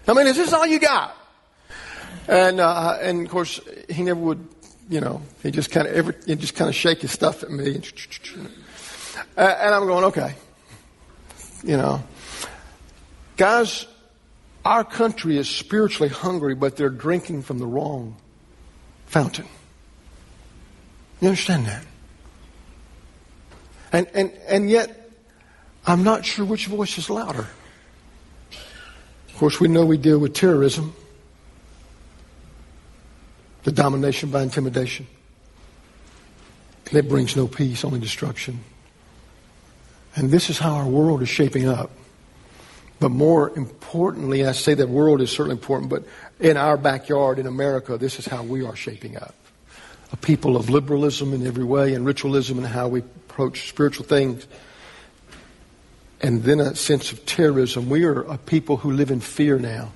I 0.08 0.14
mean, 0.14 0.26
is 0.26 0.36
this 0.36 0.52
all 0.52 0.66
you 0.66 0.80
got? 0.80 1.16
And, 2.26 2.58
uh, 2.58 2.98
and 3.00 3.24
of 3.24 3.30
course, 3.30 3.60
he 3.88 4.02
never 4.02 4.18
would, 4.18 4.48
you 4.88 5.00
know, 5.00 5.22
he 5.44 5.52
just 5.52 5.70
kind 5.70 5.86
of, 5.86 5.94
every, 5.94 6.16
he 6.26 6.34
just 6.34 6.56
kind 6.56 6.68
of 6.68 6.74
shake 6.74 7.02
his 7.02 7.12
stuff 7.12 7.44
at 7.44 7.50
me. 7.52 7.76
And, 7.76 8.48
and 9.36 9.74
I'm 9.74 9.86
going, 9.86 10.04
okay. 10.06 10.34
You 11.62 11.76
know, 11.76 12.02
guys, 13.36 13.86
our 14.64 14.82
country 14.82 15.38
is 15.38 15.48
spiritually 15.48 16.08
hungry, 16.08 16.56
but 16.56 16.76
they're 16.76 16.90
drinking 16.90 17.42
from 17.42 17.58
the 17.58 17.66
wrong 17.66 18.16
fountain. 19.06 19.46
You 21.20 21.28
understand 21.28 21.66
that? 21.66 21.84
And, 23.92 24.08
and, 24.14 24.32
and 24.48 24.68
yet, 24.68 25.01
I'm 25.86 26.04
not 26.04 26.24
sure 26.24 26.44
which 26.44 26.66
voice 26.66 26.96
is 26.98 27.10
louder. 27.10 27.48
Of 29.28 29.36
course, 29.36 29.58
we 29.58 29.68
know 29.68 29.84
we 29.84 29.96
deal 29.98 30.18
with 30.18 30.34
terrorism, 30.34 30.94
the 33.64 33.72
domination 33.72 34.30
by 34.30 34.42
intimidation. 34.42 35.06
That 36.92 37.08
brings 37.08 37.36
no 37.36 37.48
peace, 37.48 37.84
only 37.84 38.00
destruction. 38.00 38.60
And 40.14 40.30
this 40.30 40.50
is 40.50 40.58
how 40.58 40.74
our 40.74 40.86
world 40.86 41.22
is 41.22 41.28
shaping 41.28 41.66
up. 41.66 41.90
But 43.00 43.10
more 43.10 43.50
importantly, 43.56 44.46
I 44.46 44.52
say 44.52 44.74
that 44.74 44.88
world 44.88 45.20
is 45.20 45.30
certainly 45.30 45.56
important, 45.56 45.90
but 45.90 46.04
in 46.38 46.56
our 46.56 46.76
backyard 46.76 47.38
in 47.38 47.46
America, 47.46 47.96
this 47.96 48.18
is 48.18 48.26
how 48.26 48.42
we 48.42 48.64
are 48.64 48.76
shaping 48.76 49.16
up. 49.16 49.34
A 50.12 50.16
people 50.16 50.56
of 50.56 50.70
liberalism 50.70 51.32
in 51.32 51.46
every 51.46 51.64
way 51.64 51.94
and 51.94 52.04
ritualism 52.04 52.58
in 52.58 52.64
how 52.64 52.88
we 52.88 53.00
approach 53.00 53.70
spiritual 53.70 54.04
things 54.04 54.46
and 56.22 56.44
then 56.44 56.60
a 56.60 56.74
sense 56.76 57.12
of 57.12 57.26
terrorism. 57.26 57.90
We 57.90 58.04
are 58.04 58.22
a 58.22 58.38
people 58.38 58.76
who 58.76 58.92
live 58.92 59.10
in 59.10 59.20
fear 59.20 59.58
now. 59.58 59.92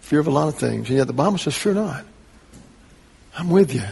Fear 0.00 0.20
of 0.20 0.26
a 0.26 0.30
lot 0.30 0.48
of 0.48 0.56
things. 0.56 0.88
And 0.88 0.98
yet 0.98 1.06
the 1.06 1.12
Bible 1.12 1.38
says, 1.38 1.56
fear 1.56 1.74
not. 1.74 2.04
I'm 3.38 3.50
with 3.50 3.72
you. 3.72 3.84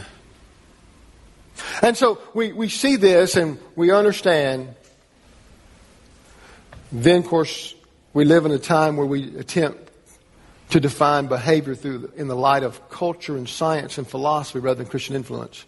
And 1.81 1.97
so 1.97 2.19
we, 2.33 2.51
we 2.53 2.69
see 2.69 2.97
this 2.97 3.35
and 3.35 3.57
we 3.75 3.91
understand. 3.91 4.75
Then, 6.91 7.21
of 7.21 7.27
course, 7.27 7.73
we 8.13 8.25
live 8.25 8.45
in 8.45 8.51
a 8.51 8.59
time 8.59 8.97
where 8.97 9.07
we 9.07 9.37
attempt 9.37 9.89
to 10.69 10.79
define 10.79 11.27
behavior 11.27 11.75
through 11.75 12.11
in 12.15 12.27
the 12.27 12.35
light 12.35 12.63
of 12.63 12.89
culture 12.89 13.37
and 13.37 13.47
science 13.47 13.97
and 13.97 14.07
philosophy 14.07 14.59
rather 14.59 14.79
than 14.79 14.87
Christian 14.87 15.15
influence. 15.15 15.65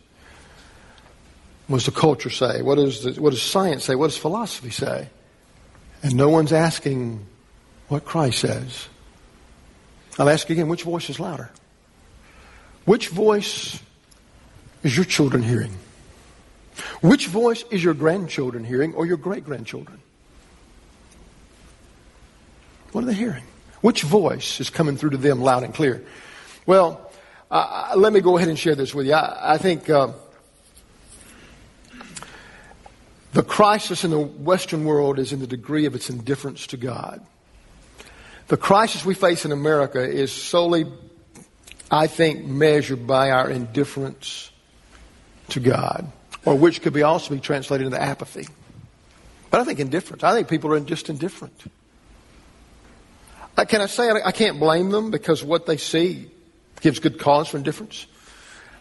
What 1.68 1.78
does 1.78 1.86
the 1.86 1.92
culture 1.92 2.30
say? 2.30 2.62
What, 2.62 2.78
is 2.78 3.02
the, 3.02 3.22
what 3.22 3.32
does 3.32 3.42
science 3.42 3.86
say? 3.86 3.96
What 3.96 4.08
does 4.08 4.18
philosophy 4.18 4.70
say? 4.70 5.10
And 6.04 6.16
no 6.16 6.30
one's 6.30 6.54
asking 6.54 7.26
what 7.88 8.06
Christ 8.06 8.40
says. 8.40 8.88
I'll 10.20 10.30
ask 10.30 10.48
you 10.48 10.54
again, 10.54 10.68
which 10.68 10.84
voice 10.84 11.10
is 11.10 11.20
louder? 11.20 11.50
Which 12.86 13.10
voice 13.10 13.80
is 14.84 14.96
your 14.96 15.06
children 15.06 15.42
hearing? 15.42 15.72
Which 17.02 17.28
voice 17.28 17.64
is 17.72 17.84
your 17.84 17.96
grandchildren 17.96 18.64
hearing 18.64 18.94
or 18.94 19.08
your 19.08 19.18
great 19.18 19.44
grandchildren? 19.44 20.00
What 22.92 23.04
are 23.04 23.08
they 23.08 23.14
hearing? 23.14 23.44
Which 23.82 24.04
voice 24.04 24.60
is 24.60 24.70
coming 24.70 24.98
through 24.98 25.12
to 25.12 25.18
them 25.18 25.42
loud 25.42 25.64
and 25.64 25.74
clear? 25.74 26.06
Well, 26.68 27.12
uh, 27.50 27.94
let 27.96 28.14
me 28.14 28.22
go 28.22 28.38
ahead 28.38 28.50
and 28.50 28.58
share 28.58 28.76
this 28.76 28.94
with 28.94 29.08
you. 29.08 29.14
I, 29.14 29.56
I 29.56 29.58
think. 29.58 29.90
Uh, 29.90 30.10
The 33.36 33.44
crisis 33.44 34.06
in 34.06 34.12
the 34.12 34.20
Western 34.20 34.86
world 34.86 35.20
is 35.20 35.34
in 35.34 35.42
the 35.42 35.48
degree 35.48 35.86
of 35.86 35.94
its 35.94 36.10
indifference 36.10 36.68
to 36.68 36.77
God. 36.77 37.20
The 38.48 38.56
crisis 38.56 39.04
we 39.04 39.13
face 39.13 39.44
in 39.44 39.51
America 39.51 40.01
is 40.01 40.32
solely, 40.32 40.86
I 41.92 42.08
think, 42.08 42.46
measured 42.46 43.06
by 43.06 43.32
our 43.32 43.50
indifference 43.50 44.51
to 45.50 45.60
God, 45.60 46.10
or 46.46 46.58
which 46.58 46.82
could 46.82 46.94
be 46.94 47.04
also 47.04 47.34
be 47.34 47.42
translated 47.42 47.88
into 47.88 48.01
apathy. 48.01 48.48
But 49.51 49.60
I 49.60 49.65
think 49.65 49.82
indifference. 49.82 50.24
I 50.24 50.32
think 50.32 50.48
people 50.48 50.72
are 50.72 50.80
just 50.80 51.10
indifferent. 51.10 51.62
Uh, 53.58 53.65
can 53.65 53.82
I 53.82 53.88
say 53.88 54.12
I 54.12 54.32
can't 54.32 54.62
blame 54.62 54.92
them 54.92 55.12
because 55.12 55.44
what 55.44 55.65
they 55.65 55.75
see 55.75 56.32
gives 56.80 57.00
good 57.00 57.20
cause 57.20 57.50
for 57.50 57.58
indifference? 57.58 58.08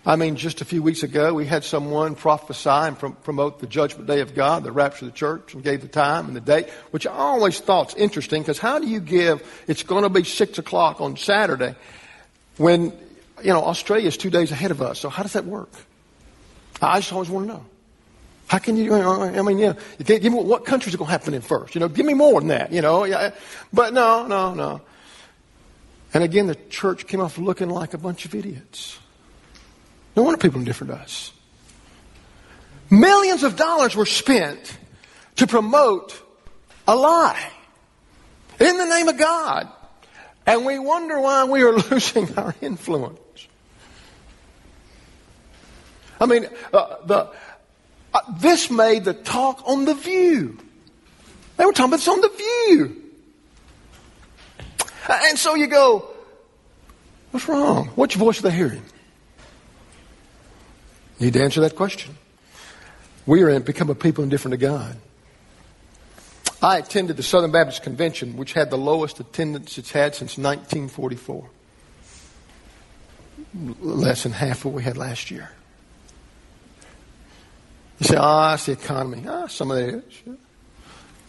I 0.07 0.17
mean, 0.17 0.37
just 0.37 0.61
a 0.61 0.67
few 0.67 0.83
weeks 0.83 1.03
ago, 1.03 1.33
we 1.33 1.47
had 1.47 1.65
someone 1.65 2.15
prophesy 2.15 2.69
and 2.69 2.99
promote 3.23 3.61
the 3.61 3.67
judgment 3.67 4.07
day 4.07 4.21
of 4.21 4.35
God, 4.35 4.63
the 4.63 4.71
rapture 4.71 5.07
of 5.07 5.13
the 5.13 5.17
church, 5.17 5.55
and 5.55 5.65
gave 5.65 5.81
the 5.81 5.89
time 5.89 6.27
and 6.27 6.37
the 6.37 6.43
date, 6.43 6.69
which 6.91 7.07
I 7.07 7.13
always 7.13 7.59
thought's 7.59 7.95
interesting 7.95 8.43
because 8.43 8.59
how 8.59 8.79
do 8.79 8.87
you 8.87 9.01
give, 9.01 9.43
it's 9.67 9.83
going 9.83 10.03
to 10.03 10.11
be 10.11 10.23
six 10.23 10.59
o'clock 10.59 11.01
on 11.01 11.17
Saturday 11.17 11.75
when, 12.59 12.93
you 13.43 13.53
know, 13.53 13.65
Australia 13.65 14.07
is 14.07 14.19
two 14.19 14.29
days 14.29 14.51
ahead 14.51 14.71
of 14.71 14.83
us. 14.83 14.99
So 14.99 15.09
how 15.09 15.23
does 15.23 15.33
that 15.33 15.47
work? 15.47 15.71
I 16.83 17.01
just 17.01 17.13
always 17.13 17.31
want 17.31 17.47
to 17.47 17.55
know. 17.55 17.65
How 18.47 18.59
can 18.59 18.77
you, 18.77 18.93
uh, 18.93 18.99
uh, 18.99 19.39
I 19.39 19.41
mean, 19.41 19.59
you 19.59 19.69
know, 19.69 19.77
you 19.99 20.05
can't 20.05 20.21
give 20.21 20.33
me 20.33 20.39
what 20.39 20.67
countries 20.67 20.95
are 20.95 20.99
going 20.99 21.09
to 21.09 21.13
happen 21.13 21.33
in 21.33 21.41
first. 21.41 21.75
You 21.75 21.81
know, 21.81 21.89
give 21.89 22.05
me 22.05 22.13
more 22.13 22.41
than 22.41 22.49
that, 22.49 22.73
you 22.73 22.83
know. 22.83 23.33
But 23.73 23.95
no, 23.95 24.27
no, 24.27 24.53
no. 24.53 24.83
And 26.13 26.23
again, 26.23 26.47
the 26.47 26.57
church 26.69 27.07
came 27.07 27.21
off 27.21 27.39
looking 27.39 27.71
like 27.71 27.95
a 27.95 27.99
bunch 27.99 28.27
of 28.27 28.35
idiots. 28.35 28.99
No 30.17 30.23
wonder 30.23 30.39
people 30.39 30.59
are 30.59 30.61
indifferent 30.61 30.93
to 30.93 30.99
us. 30.99 31.33
Millions 32.91 33.43
of 33.43 33.57
dollars 33.57 33.97
were 33.97 34.07
spent 34.07 34.79
to 35.37 35.47
promote 35.47 36.21
a 36.87 36.95
lie 36.95 37.51
in 38.61 38.79
the 38.79 38.85
name 38.85 39.09
of 39.09 39.19
God. 39.19 39.69
And 40.47 40.67
we 40.67 40.79
wonder 40.79 41.21
why 41.21 41.45
we 41.45 41.63
are 41.63 41.73
losing 41.91 42.37
our 42.37 42.55
influence. 42.61 43.19
I 46.21 46.27
mean, 46.27 46.47
uh, 46.73 46.97
the, 47.05 47.31
uh, 48.13 48.21
this 48.39 48.71
made 48.71 49.05
the 49.05 49.15
talk 49.15 49.63
on 49.67 49.85
The 49.85 49.95
View. 49.95 50.59
They 51.57 51.65
were 51.65 51.73
talking 51.73 51.91
about 51.91 51.97
this 51.97 52.09
on 52.09 52.21
The 52.21 52.29
View. 52.29 53.03
And 55.09 55.39
so 55.39 55.55
you 55.55 55.67
go, 55.67 56.09
what's 57.31 57.49
wrong? 57.49 57.89
Which 57.89 58.15
voice 58.15 58.39
are 58.39 58.43
they 58.43 58.53
hearing? 58.53 58.83
Need 61.21 61.35
to 61.35 61.43
answer 61.43 61.61
that 61.61 61.77
question. 61.77 62.17
We 63.27 63.43
are 63.43 63.49
in, 63.49 63.63
become 63.63 63.89
a 63.91 63.95
people 63.95 64.25
indifferent 64.25 64.53
to 64.53 64.59
God. 64.59 64.97
I 66.63 66.79
attended 66.79 67.17
the 67.17 67.23
Southern 67.23 67.53
Baptist 67.53 67.83
Convention, 67.83 68.37
which 68.37 68.53
had 68.55 68.71
the 68.71 68.79
lowest 68.79 69.21
attendance 69.21 69.77
it's 69.79 69.91
had 69.91 70.15
since 70.15 70.39
1944. 70.39 71.49
Less 73.81 74.23
than 74.23 74.33
half 74.33 74.65
what 74.65 74.75
we 74.75 74.83
had 74.83 74.97
last 74.97 75.31
year. 75.31 75.51
You 78.01 78.07
say, 78.07 78.17
ah, 78.19 78.51
oh, 78.51 78.55
it's 78.55 78.67
the 78.67 78.73
economy. 78.73 79.25
Ah, 79.29 79.47
some 79.47 79.71
of 79.71 79.79
it 79.79 79.95
is. 79.95 80.37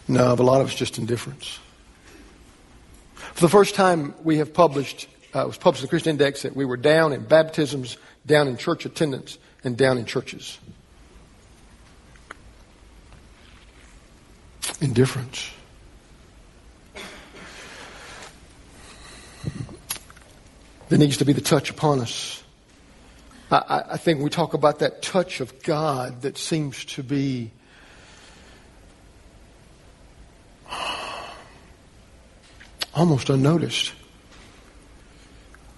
No, 0.08 0.34
but 0.34 0.42
a 0.42 0.46
lot 0.46 0.60
of 0.60 0.68
it's 0.68 0.76
just 0.76 0.98
indifference. 0.98 1.58
For 3.14 3.40
the 3.40 3.48
first 3.48 3.74
time, 3.74 4.14
we 4.24 4.38
have 4.38 4.54
published, 4.54 5.08
uh, 5.34 5.42
it 5.42 5.46
was 5.46 5.58
published 5.58 5.82
in 5.82 5.86
the 5.86 5.90
Christian 5.90 6.10
Index 6.10 6.42
that 6.42 6.56
we 6.56 6.64
were 6.64 6.76
down 6.76 7.12
in 7.12 7.24
baptisms, 7.24 7.98
down 8.24 8.48
in 8.48 8.56
church 8.56 8.86
attendance, 8.86 9.38
and 9.66 9.76
down 9.76 9.98
in 9.98 10.04
churches. 10.04 10.58
Indifference. 14.80 15.50
There 20.88 20.98
needs 20.98 21.16
to 21.16 21.24
be 21.24 21.32
the 21.32 21.40
touch 21.40 21.68
upon 21.68 22.00
us. 22.00 22.44
I, 23.50 23.82
I 23.90 23.96
think 23.96 24.20
we 24.20 24.30
talk 24.30 24.54
about 24.54 24.78
that 24.78 25.02
touch 25.02 25.40
of 25.40 25.60
God 25.64 26.22
that 26.22 26.38
seems 26.38 26.84
to 26.84 27.02
be 27.02 27.50
almost 32.94 33.30
unnoticed. 33.30 33.92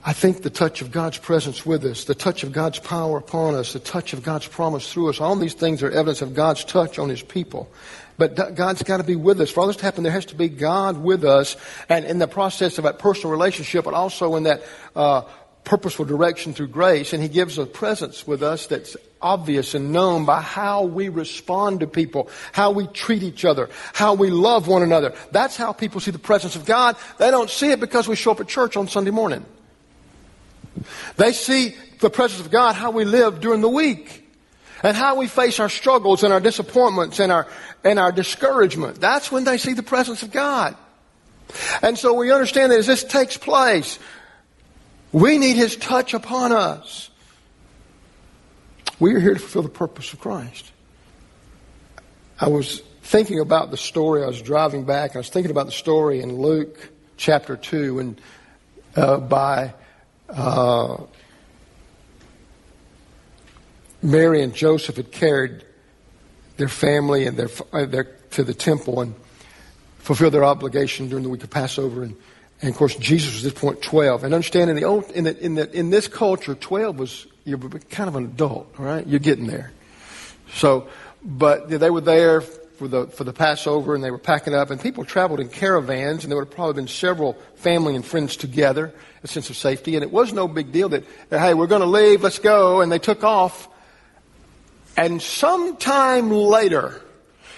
I 0.09 0.15
think 0.15 0.41
the 0.41 0.49
touch 0.49 0.81
of 0.81 0.91
God's 0.91 1.19
presence 1.19 1.67
with 1.67 1.85
us, 1.85 2.05
the 2.05 2.15
touch 2.15 2.43
of 2.43 2.51
God's 2.51 2.79
power 2.79 3.19
upon 3.19 3.55
us, 3.55 3.75
the 3.75 3.79
touch 3.79 4.15
of 4.15 4.23
God's 4.23 4.47
promise 4.47 4.91
through 4.91 5.11
us, 5.11 5.21
all 5.21 5.37
these 5.37 5.53
things 5.53 5.83
are 5.83 5.91
evidence 5.91 6.23
of 6.23 6.33
God's 6.33 6.65
touch 6.65 6.99
on 6.99 7.11
His 7.11 7.21
people. 7.21 7.71
But 8.17 8.57
God's 8.57 8.83
got 8.83 8.97
to 8.97 9.05
be 9.05 9.17
with 9.17 9.39
us. 9.39 9.51
For 9.51 9.61
all 9.61 9.67
this 9.67 9.77
to 9.77 9.85
happen, 9.85 10.05
there 10.05 10.13
has 10.13 10.25
to 10.27 10.35
be 10.35 10.49
God 10.49 10.97
with 10.97 11.27
us, 11.27 11.59
and 11.91 12.07
in 12.07 12.21
the 12.21 12.27
process 12.27 12.79
of 12.79 12.85
that 12.85 12.99
personal 12.99 13.31
relationship, 13.31 13.85
but 13.85 13.93
also 13.93 14.35
in 14.37 14.45
that 14.45 14.63
uh, 14.97 15.25
purposeful 15.65 16.07
direction 16.07 16.55
through 16.55 16.69
grace. 16.69 17.13
And 17.13 17.23
He 17.23 17.29
gives 17.29 17.59
a 17.59 17.67
presence 17.67 18.27
with 18.27 18.43
us 18.43 18.67
that's 18.67 18.97
obvious 19.21 19.75
and 19.75 19.93
known 19.93 20.25
by 20.25 20.41
how 20.41 20.85
we 20.85 21.11
respond 21.11 21.81
to 21.81 21.87
people, 21.87 22.31
how 22.53 22.71
we 22.71 22.87
treat 22.87 23.23
each 23.23 23.45
other, 23.45 23.69
how 23.93 24.15
we 24.15 24.31
love 24.31 24.69
one 24.69 24.83
another. 24.83 25.13
That's 25.33 25.59
how 25.59 25.75
people 25.75 26.01
see 26.01 26.13
the 26.13 26.19
presence 26.19 26.57
of 26.57 26.65
God. 26.65 26.97
They 27.19 27.31
don't 27.31 27.51
see 27.51 27.73
it 27.73 27.79
because 27.79 28.09
we 28.09 28.17
show 28.17 28.31
up 28.31 28.41
at 28.41 28.49
church 28.49 28.75
on 28.75 28.89
Sunday 28.89 29.11
morning. 29.11 29.45
They 31.17 31.33
see 31.33 31.75
the 32.01 32.11
presence 32.11 32.41
of 32.41 32.51
God, 32.51 32.75
how 32.75 32.91
we 32.91 33.05
live 33.05 33.41
during 33.41 33.61
the 33.61 33.69
week. 33.69 34.25
And 34.83 34.97
how 34.97 35.17
we 35.17 35.27
face 35.27 35.59
our 35.59 35.69
struggles 35.69 36.23
and 36.23 36.33
our 36.33 36.39
disappointments 36.39 37.19
and 37.19 37.33
our, 37.33 37.49
and 37.83 37.99
our 37.99 38.13
discouragement. 38.13 39.01
That's 39.01 39.33
when 39.33 39.43
they 39.43 39.59
see 39.59 39.73
the 39.73 39.83
presence 39.83 40.23
of 40.23 40.31
God. 40.31 40.77
And 41.83 41.99
so 41.99 42.15
we 42.15 42.31
understand 42.31 42.71
that 42.71 42.79
as 42.79 42.87
this 42.87 43.03
takes 43.03 43.37
place, 43.37 43.99
we 45.11 45.39
need 45.39 45.57
His 45.57 45.77
touch 45.77 46.15
upon 46.15 46.53
us. 46.53 47.11
We 49.01 49.15
are 49.15 49.21
here 49.21 49.35
to 49.35 49.41
fulfill 49.41 49.63
the 49.63 49.69
purpose 49.69 50.13
of 50.13 50.21
Christ. 50.21 50.71
I 52.41 52.49
was 52.49 52.81
thinking 53.03 53.41
about 53.41 53.71
the 53.71 53.77
story. 53.77 54.23
I 54.23 54.27
was 54.27 54.43
driving 54.43 54.85
back. 54.85 55.17
I 55.17 55.19
was 55.19 55.29
thinking 55.29 55.51
about 55.51 55.67
the 55.67 55.73
story 55.73 56.21
in 56.21 56.41
Luke 56.41 56.91
chapter 57.17 57.57
2 57.57 57.99
and 57.99 58.21
uh, 58.97 59.19
by 59.19 59.75
uh, 60.29 60.97
Mary 64.03 64.43
and 64.43 64.55
Joseph 64.55 64.97
had 64.97 65.11
carried 65.11 65.65
their 66.57 66.69
family 66.69 67.27
and 67.27 67.37
their, 67.37 67.49
uh, 67.73 67.87
their, 67.87 68.05
to 68.33 68.45
the 68.45 68.55
temple 68.55 69.01
and 69.01 69.15
fulfilled 69.99 70.35
their 70.35 70.45
obligation 70.45 71.09
during 71.09 71.25
the 71.25 71.31
week 71.31 71.45
of 71.45 71.51
Passover. 71.51 72.03
And, 72.03 72.17
and 72.61 72.71
of 72.71 72.77
course, 72.77 72.97
Jesus 72.97 73.35
was 73.35 73.47
at 73.47 73.53
this 73.53 73.61
point 73.61 73.83
12. 73.83 74.25
And 74.25 74.35
understand 74.35 74.71
in 74.71 74.77
the 74.77 74.85
old, 74.85 75.11
in, 75.11 75.25
the, 75.25 75.39
in, 75.39 75.55
the, 75.55 75.71
in 75.77 75.91
this 75.91 76.09
culture, 76.09 76.55
12 76.55 76.99
was, 76.99 77.27
you're 77.45 77.59
kind 77.59 78.09
of 78.09 78.17
an 78.17 78.25
adult, 78.25 78.75
all 78.79 78.85
right? 78.85 79.07
You're 79.07 79.21
getting 79.21 79.47
there. 79.47 79.73
So, 80.55 80.89
but 81.23 81.69
they 81.69 81.91
were 81.91 82.01
there 82.01 82.43
for 82.79 82.89
the, 82.89 83.07
for 83.09 83.25
the 83.25 83.33
Passover 83.33 83.95
and 83.95 84.03
they 84.03 84.11
were 84.11 84.19
packing 84.19 84.55
up 84.55 84.71
and 84.71 84.81
people 84.81 85.05
traveled 85.05 85.41
in 85.41 85.49
caravans 85.49 86.25
and 86.25 86.31
there 86.31 86.39
would 86.39 86.47
have 86.47 86.55
probably 86.55 86.75
been 86.75 86.89
several 86.89 87.35
family 87.57 87.97
and 87.97 88.05
friends 88.05 88.37
together, 88.37 88.95
a 89.23 89.29
sense 89.29 89.51
of 89.51 89.57
safety. 89.57 89.97
And 89.97 90.05
it 90.05 90.13
was 90.13 90.33
no 90.33 90.47
big 90.49 90.73
deal 90.73 90.89
that, 90.91 91.05
hey, 91.31 91.55
we're 91.55 91.67
going 91.67 91.83
to 91.83 91.87
leave, 91.87 92.23
let's 92.23 92.39
go. 92.39 92.81
And 92.81 92.91
they 92.91 92.99
took 92.99 93.25
off 93.25 93.69
and 94.99 95.23
sometime 95.23 96.29
later, 96.29 97.01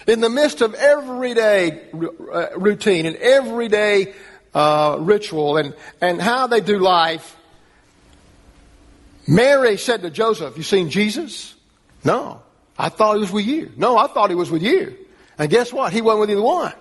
in 0.07 0.21
the 0.21 0.29
midst 0.29 0.61
of 0.61 0.75
everyday 0.75 1.89
uh, 1.91 2.49
routine 2.55 3.07
and 3.07 3.17
everyday 3.17 4.13
uh, 4.53 4.99
ritual 5.01 5.57
and, 5.57 5.75
and 6.03 6.21
how 6.21 6.49
they 6.49 6.61
do 6.61 6.79
life, 6.79 7.35
Mary 9.27 9.79
said 9.79 10.03
to 10.03 10.11
Joseph, 10.11 10.59
You 10.59 10.63
seen 10.63 10.91
Jesus? 10.91 11.55
No. 12.05 12.43
I 12.77 12.91
thought 12.91 13.15
he 13.15 13.21
was 13.21 13.33
with 13.33 13.47
you. 13.47 13.73
No, 13.79 13.97
I 13.97 14.07
thought 14.09 14.29
he 14.29 14.37
was 14.37 14.51
with 14.51 14.63
you. 14.63 14.97
And 15.41 15.49
guess 15.49 15.73
what? 15.73 15.91
He 15.91 16.03
wasn't 16.03 16.21
with 16.21 16.31
either 16.33 16.43
one. 16.43 16.75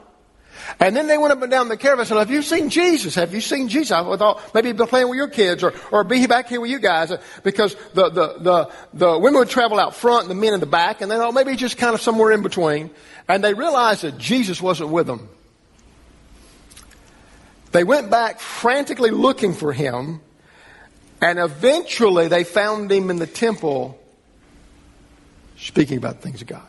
And 0.81 0.93
then 0.93 1.07
they 1.07 1.17
went 1.17 1.31
up 1.31 1.41
and 1.41 1.49
down 1.49 1.69
the 1.69 1.77
caravan 1.77 2.01
and 2.01 2.07
said, 2.09 2.17
Have 2.17 2.29
you 2.29 2.41
seen 2.41 2.69
Jesus? 2.69 3.15
Have 3.15 3.33
you 3.33 3.39
seen 3.39 3.69
Jesus? 3.69 3.91
I 3.93 4.17
thought 4.17 4.53
maybe 4.53 4.67
he'd 4.67 4.75
been 4.75 4.87
playing 4.87 5.07
with 5.07 5.15
your 5.15 5.29
kids 5.29 5.63
or, 5.63 5.73
or 5.91 6.03
be 6.03 6.27
back 6.27 6.49
here 6.49 6.59
with 6.59 6.69
you 6.69 6.77
guys. 6.77 7.09
Uh, 7.09 7.21
because 7.41 7.75
the, 7.93 8.09
the, 8.09 8.33
the, 8.39 8.71
the 8.93 9.17
women 9.17 9.39
would 9.39 9.49
travel 9.49 9.79
out 9.79 9.95
front 9.95 10.23
and 10.23 10.31
the 10.31 10.35
men 10.35 10.53
in 10.53 10.59
the 10.59 10.65
back. 10.65 10.99
And 10.99 11.09
they 11.09 11.15
thought 11.15 11.33
maybe 11.33 11.55
just 11.55 11.77
kind 11.77 11.93
of 11.93 12.01
somewhere 12.01 12.33
in 12.33 12.43
between. 12.43 12.89
And 13.29 13.41
they 13.41 13.53
realized 13.53 14.01
that 14.01 14.17
Jesus 14.17 14.61
wasn't 14.61 14.89
with 14.89 15.07
them. 15.07 15.29
They 17.71 17.85
went 17.85 18.11
back 18.11 18.41
frantically 18.41 19.11
looking 19.11 19.53
for 19.53 19.71
him. 19.71 20.19
And 21.21 21.39
eventually 21.39 22.27
they 22.27 22.43
found 22.43 22.91
him 22.91 23.09
in 23.09 23.19
the 23.19 23.27
temple 23.27 23.97
speaking 25.55 25.97
about 25.97 26.21
things 26.21 26.41
of 26.41 26.47
God. 26.49 26.67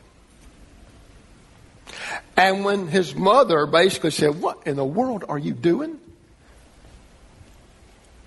And 2.36 2.64
when 2.64 2.86
his 2.88 3.14
mother 3.14 3.66
basically 3.66 4.10
said, 4.10 4.40
What 4.40 4.66
in 4.66 4.76
the 4.76 4.84
world 4.84 5.24
are 5.28 5.38
you 5.38 5.52
doing? 5.52 5.98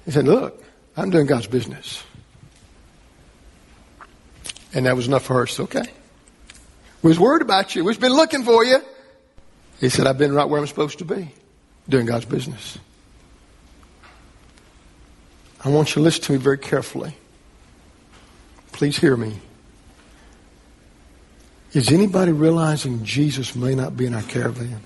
He 0.06 0.12
said, 0.12 0.26
Look, 0.26 0.64
I'm 0.96 1.10
doing 1.10 1.26
God's 1.26 1.48
business. 1.48 2.04
And 4.74 4.86
that 4.86 4.96
was 4.96 5.08
enough 5.08 5.24
for 5.24 5.36
her. 5.36 5.48
Said, 5.48 5.64
Okay. 5.64 5.86
We 7.02 7.10
was 7.10 7.20
worried 7.20 7.42
about 7.42 7.76
you. 7.76 7.84
We've 7.84 8.00
been 8.00 8.14
looking 8.14 8.44
for 8.44 8.64
you. 8.64 8.80
He 9.80 9.90
said, 9.90 10.08
I've 10.08 10.18
been 10.18 10.34
right 10.34 10.48
where 10.48 10.60
I'm 10.60 10.68
supposed 10.68 11.00
to 11.00 11.06
be, 11.06 11.34
doing 11.90 12.06
God's 12.06 12.26
business. 12.26 12.78
I 15.66 15.70
want 15.70 15.90
you 15.90 15.96
to 15.96 16.00
listen 16.02 16.24
to 16.24 16.32
me 16.34 16.38
very 16.38 16.58
carefully. 16.58 17.16
Please 18.72 18.98
hear 18.98 19.18
me. 19.18 19.40
Is 21.74 21.92
anybody 21.92 22.32
realizing 22.32 23.04
Jesus 23.04 23.56
may 23.56 23.74
not 23.74 23.98
be 23.98 24.06
in 24.06 24.14
our 24.14 24.22
caravan? 24.22 24.80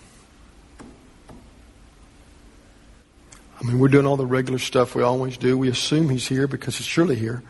I 3.60 3.64
mean, 3.64 3.80
we're 3.80 3.90
doing 3.90 4.06
all 4.06 4.16
the 4.16 4.26
regular 4.26 4.60
stuff 4.60 4.96
we 4.96 5.04
always 5.04 5.36
do. 5.36 5.58
We 5.58 5.68
assume 5.68 6.10
he's 6.10 6.28
here 6.28 6.48
because 6.48 6.78
he's 6.78 6.86
surely 6.86 7.16
here. 7.16 7.44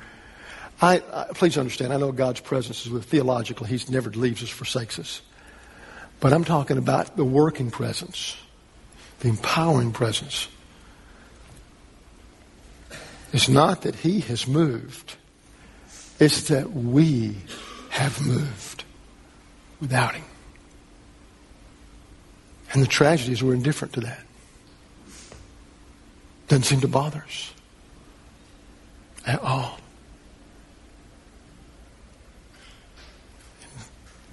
I, 0.82 1.04
I, 1.14 1.26
please 1.34 1.56
understand, 1.58 1.94
I 1.94 1.98
know 1.98 2.12
God's 2.12 2.40
presence 2.40 2.86
is 2.86 2.92
with 2.92 3.06
theologically. 3.06 3.68
He 3.68 3.92
never 3.92 4.10
leaves 4.10 4.42
us, 4.42 4.50
forsakes 4.50 4.98
us. 4.98 5.22
But 6.20 6.34
I'm 6.34 6.44
talking 6.44 6.78
about 6.78 7.16
the 7.16 7.26
working 7.26 7.70
presence, 7.70 8.38
the 9.20 9.30
empowering 9.30 9.92
presence. 9.92 10.48
It's 13.34 13.50
not 13.50 13.84
that 13.84 13.94
he 13.96 14.22
has 14.22 14.48
moved. 14.48 15.16
It's 16.20 16.48
that 16.48 16.72
we 16.72 17.36
have 17.90 18.20
moved 18.26 18.67
without 19.80 20.16
Him. 20.16 20.26
And 22.74 22.82
the 22.82 22.88
tragedy 22.88 23.32
is 23.32 23.44
we're 23.44 23.54
indifferent 23.54 23.94
to 23.94 24.02
that. 24.02 24.20
Doesn't 26.48 26.64
seem 26.64 26.82
to 26.82 26.88
bother 26.88 27.24
us 27.28 27.54
at 29.26 29.42
all. 29.42 29.80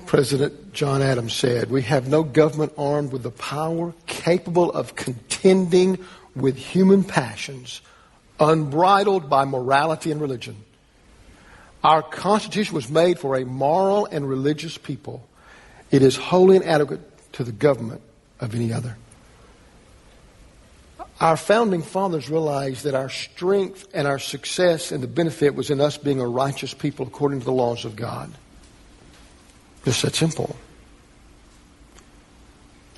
President 0.06 0.72
John 0.72 1.02
Adams 1.02 1.32
said, 1.32 1.70
We 1.70 1.82
have 1.82 2.08
no 2.08 2.22
government 2.22 2.72
armed 2.78 3.12
with 3.12 3.22
the 3.22 3.30
power 3.30 3.94
capable 4.06 4.70
of 4.70 4.94
contending 4.94 5.98
with 6.36 6.56
human 6.56 7.02
passions, 7.02 7.80
unbridled 8.38 9.28
by 9.28 9.44
morality 9.44 10.12
and 10.12 10.20
religion. 10.20 10.56
Our 11.82 12.02
Constitution 12.02 12.74
was 12.74 12.88
made 12.88 13.18
for 13.18 13.36
a 13.36 13.44
moral 13.44 14.06
and 14.06 14.28
religious 14.28 14.78
people. 14.78 15.26
It 15.90 16.02
is 16.02 16.16
wholly 16.16 16.56
inadequate 16.56 17.32
to 17.34 17.44
the 17.44 17.52
government 17.52 18.00
of 18.40 18.54
any 18.54 18.72
other. 18.72 18.96
Our 21.20 21.36
founding 21.36 21.82
fathers 21.82 22.28
realized 22.28 22.84
that 22.84 22.94
our 22.94 23.08
strength 23.08 23.86
and 23.94 24.06
our 24.06 24.18
success 24.18 24.90
and 24.90 25.02
the 25.02 25.08
benefit 25.08 25.54
was 25.54 25.70
in 25.70 25.80
us 25.80 25.96
being 25.96 26.20
a 26.20 26.26
righteous 26.26 26.74
people 26.74 27.06
according 27.06 27.40
to 27.40 27.44
the 27.44 27.52
laws 27.52 27.84
of 27.84 27.94
God. 27.94 28.32
Just 29.84 30.02
that 30.02 30.14
simple. 30.14 30.56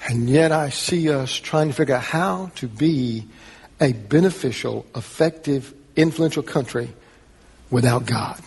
And 0.09 0.31
yet 0.31 0.53
I 0.53 0.71
see 0.71 1.11
us 1.11 1.33
trying 1.33 1.69
to 1.69 1.75
figure 1.75 1.97
out 1.97 2.05
how 2.05 2.53
to 2.57 2.69
be 2.69 3.27
a 3.81 3.93
beneficial, 3.93 4.87
effective, 4.95 5.75
influential 5.97 6.43
country 6.43 6.95
without 7.71 8.07
God. 8.07 8.41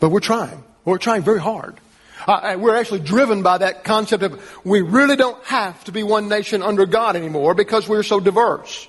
But 0.00 0.10
we're 0.10 0.20
trying. 0.20 0.64
We're 0.84 0.98
trying 0.98 1.22
very 1.22 1.40
hard. 1.40 1.76
Uh, 2.28 2.58
we're 2.58 2.76
actually 2.76 3.00
driven 3.00 3.42
by 3.42 3.56
that 3.56 3.84
concept 3.84 4.22
of 4.22 4.60
we 4.62 4.82
really 4.82 5.16
don't 5.16 5.42
have 5.44 5.82
to 5.84 5.92
be 5.92 6.02
one 6.02 6.28
nation 6.28 6.62
under 6.62 6.84
God 6.84 7.16
anymore 7.16 7.54
because 7.54 7.88
we're 7.88 8.02
so 8.02 8.20
diverse. 8.20 8.86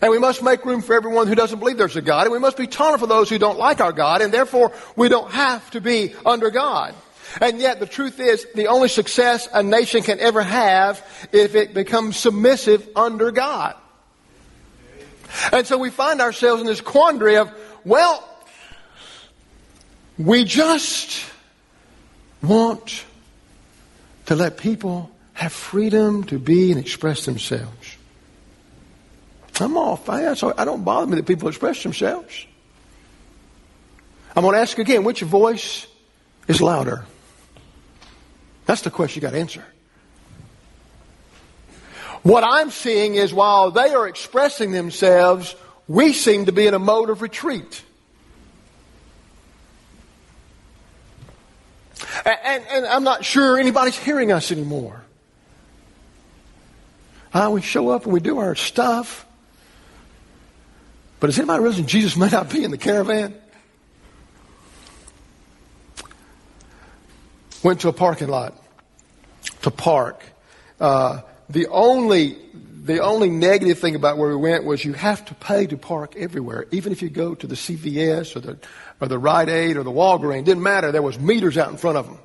And 0.00 0.12
we 0.12 0.20
must 0.20 0.44
make 0.44 0.64
room 0.64 0.80
for 0.80 0.94
everyone 0.94 1.26
who 1.26 1.34
doesn't 1.34 1.58
believe 1.58 1.76
there's 1.76 1.96
a 1.96 2.02
God. 2.02 2.26
And 2.26 2.32
we 2.32 2.38
must 2.38 2.56
be 2.56 2.68
tolerant 2.68 3.00
for 3.00 3.08
those 3.08 3.28
who 3.28 3.36
don't 3.36 3.58
like 3.58 3.80
our 3.80 3.90
God. 3.90 4.22
And 4.22 4.32
therefore, 4.32 4.72
we 4.94 5.08
don't 5.08 5.28
have 5.32 5.68
to 5.72 5.80
be 5.80 6.14
under 6.24 6.50
God. 6.50 6.94
And 7.40 7.58
yet, 7.58 7.80
the 7.80 7.86
truth 7.86 8.20
is, 8.20 8.46
the 8.54 8.68
only 8.68 8.88
success 8.88 9.48
a 9.52 9.60
nation 9.60 10.04
can 10.04 10.20
ever 10.20 10.40
have 10.40 11.04
if 11.32 11.56
it 11.56 11.74
becomes 11.74 12.16
submissive 12.16 12.88
under 12.94 13.32
God. 13.32 13.74
And 15.50 15.66
so 15.66 15.78
we 15.78 15.90
find 15.90 16.20
ourselves 16.20 16.60
in 16.60 16.68
this 16.68 16.80
quandary 16.80 17.38
of, 17.38 17.52
well, 17.84 18.22
we 20.16 20.44
just 20.44 21.24
want 22.42 23.04
to 24.26 24.36
let 24.36 24.58
people 24.58 25.10
have 25.32 25.52
freedom 25.52 26.24
to 26.24 26.38
be 26.38 26.70
and 26.70 26.80
express 26.80 27.24
themselves. 27.24 27.96
I'm 29.60 29.76
all 29.76 29.96
fine. 29.96 30.24
I 30.24 30.64
don't 30.64 30.84
bother 30.84 31.06
me 31.06 31.16
that 31.16 31.26
people 31.26 31.48
express 31.48 31.82
themselves. 31.82 32.46
I'm 34.36 34.42
going 34.42 34.54
to 34.54 34.60
ask 34.60 34.78
again, 34.78 35.02
which 35.02 35.20
voice 35.22 35.86
is 36.46 36.60
louder? 36.60 37.04
That's 38.66 38.82
the 38.82 38.90
question 38.90 39.20
you 39.20 39.26
got 39.26 39.32
to 39.32 39.40
answer. 39.40 39.64
What 42.22 42.44
I'm 42.44 42.70
seeing 42.70 43.14
is 43.14 43.32
while 43.32 43.70
they 43.70 43.94
are 43.94 44.06
expressing 44.06 44.72
themselves, 44.72 45.56
we 45.86 46.12
seem 46.12 46.46
to 46.46 46.52
be 46.52 46.66
in 46.66 46.74
a 46.74 46.78
mode 46.78 47.10
of 47.10 47.22
retreat. 47.22 47.82
And, 52.24 52.64
and, 52.70 52.86
I'm 52.86 53.04
not 53.04 53.24
sure 53.24 53.58
anybody's 53.58 53.96
hearing 53.96 54.32
us 54.32 54.50
anymore. 54.50 55.02
Uh, 57.32 57.50
we 57.52 57.60
show 57.60 57.90
up 57.90 58.04
and 58.04 58.12
we 58.12 58.20
do 58.20 58.38
our 58.38 58.54
stuff. 58.54 59.26
But 61.20 61.30
is 61.30 61.38
anybody 61.38 61.62
realizing 61.62 61.86
Jesus 61.86 62.16
may 62.16 62.28
not 62.28 62.50
be 62.50 62.64
in 62.64 62.70
the 62.70 62.78
caravan? 62.78 63.34
Went 67.62 67.80
to 67.80 67.88
a 67.88 67.92
parking 67.92 68.28
lot 68.28 68.54
to 69.62 69.70
park. 69.70 70.22
Uh, 70.80 71.22
the 71.50 71.66
only 71.68 72.38
the 72.88 73.00
only 73.00 73.28
negative 73.28 73.78
thing 73.78 73.94
about 73.94 74.16
where 74.16 74.30
we 74.30 74.36
went 74.36 74.64
was 74.64 74.82
you 74.82 74.94
have 74.94 75.22
to 75.26 75.34
pay 75.34 75.66
to 75.66 75.76
park 75.76 76.16
everywhere, 76.16 76.66
even 76.70 76.90
if 76.90 77.02
you 77.02 77.10
go 77.10 77.34
to 77.34 77.46
the 77.46 77.54
CVS 77.54 78.34
or 78.34 78.40
the 78.40 78.58
or 78.98 79.08
the 79.08 79.18
Rite 79.18 79.50
Aid 79.50 79.76
or 79.76 79.82
the 79.82 79.92
Walgreens. 79.92 80.46
Didn't 80.46 80.62
matter. 80.62 80.90
There 80.90 81.02
was 81.02 81.20
meters 81.20 81.58
out 81.58 81.70
in 81.70 81.76
front 81.76 81.98
of 81.98 82.06
them. 82.06 82.18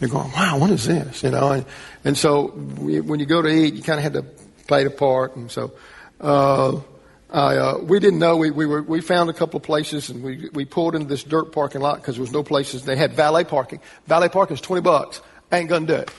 You're 0.00 0.08
going, 0.08 0.30
wow, 0.30 0.58
what 0.58 0.70
is 0.70 0.86
this? 0.86 1.24
You 1.24 1.30
know, 1.30 1.50
and, 1.50 1.66
and 2.04 2.16
so 2.16 2.52
we, 2.52 3.00
when 3.00 3.18
you 3.18 3.26
go 3.26 3.42
to 3.42 3.48
eat, 3.48 3.74
you 3.74 3.82
kind 3.82 3.98
of 3.98 4.04
had 4.04 4.12
to 4.12 4.22
pay 4.68 4.84
to 4.84 4.90
park, 4.90 5.36
and 5.36 5.50
so. 5.50 5.72
Uh, 6.20 6.80
I, 7.28 7.56
uh, 7.56 7.78
we 7.78 7.98
didn't 7.98 8.20
know. 8.20 8.36
We, 8.36 8.52
we, 8.52 8.66
were, 8.66 8.82
we 8.82 9.00
found 9.00 9.30
a 9.30 9.32
couple 9.32 9.56
of 9.56 9.64
places 9.64 10.10
and 10.10 10.22
we, 10.22 10.48
we 10.52 10.64
pulled 10.64 10.94
into 10.94 11.08
this 11.08 11.24
dirt 11.24 11.50
parking 11.50 11.80
lot 11.80 11.96
because 11.96 12.14
there 12.14 12.22
was 12.22 12.30
no 12.30 12.44
places. 12.44 12.84
They 12.84 12.94
had 12.94 13.14
valet 13.14 13.42
parking. 13.42 13.80
Valet 14.06 14.28
parking 14.28 14.54
is 14.54 14.60
20 14.60 14.80
bucks. 14.80 15.20
I 15.50 15.58
ain't 15.58 15.68
going 15.68 15.88
to 15.88 15.96
do 15.96 16.00
it. 16.02 16.10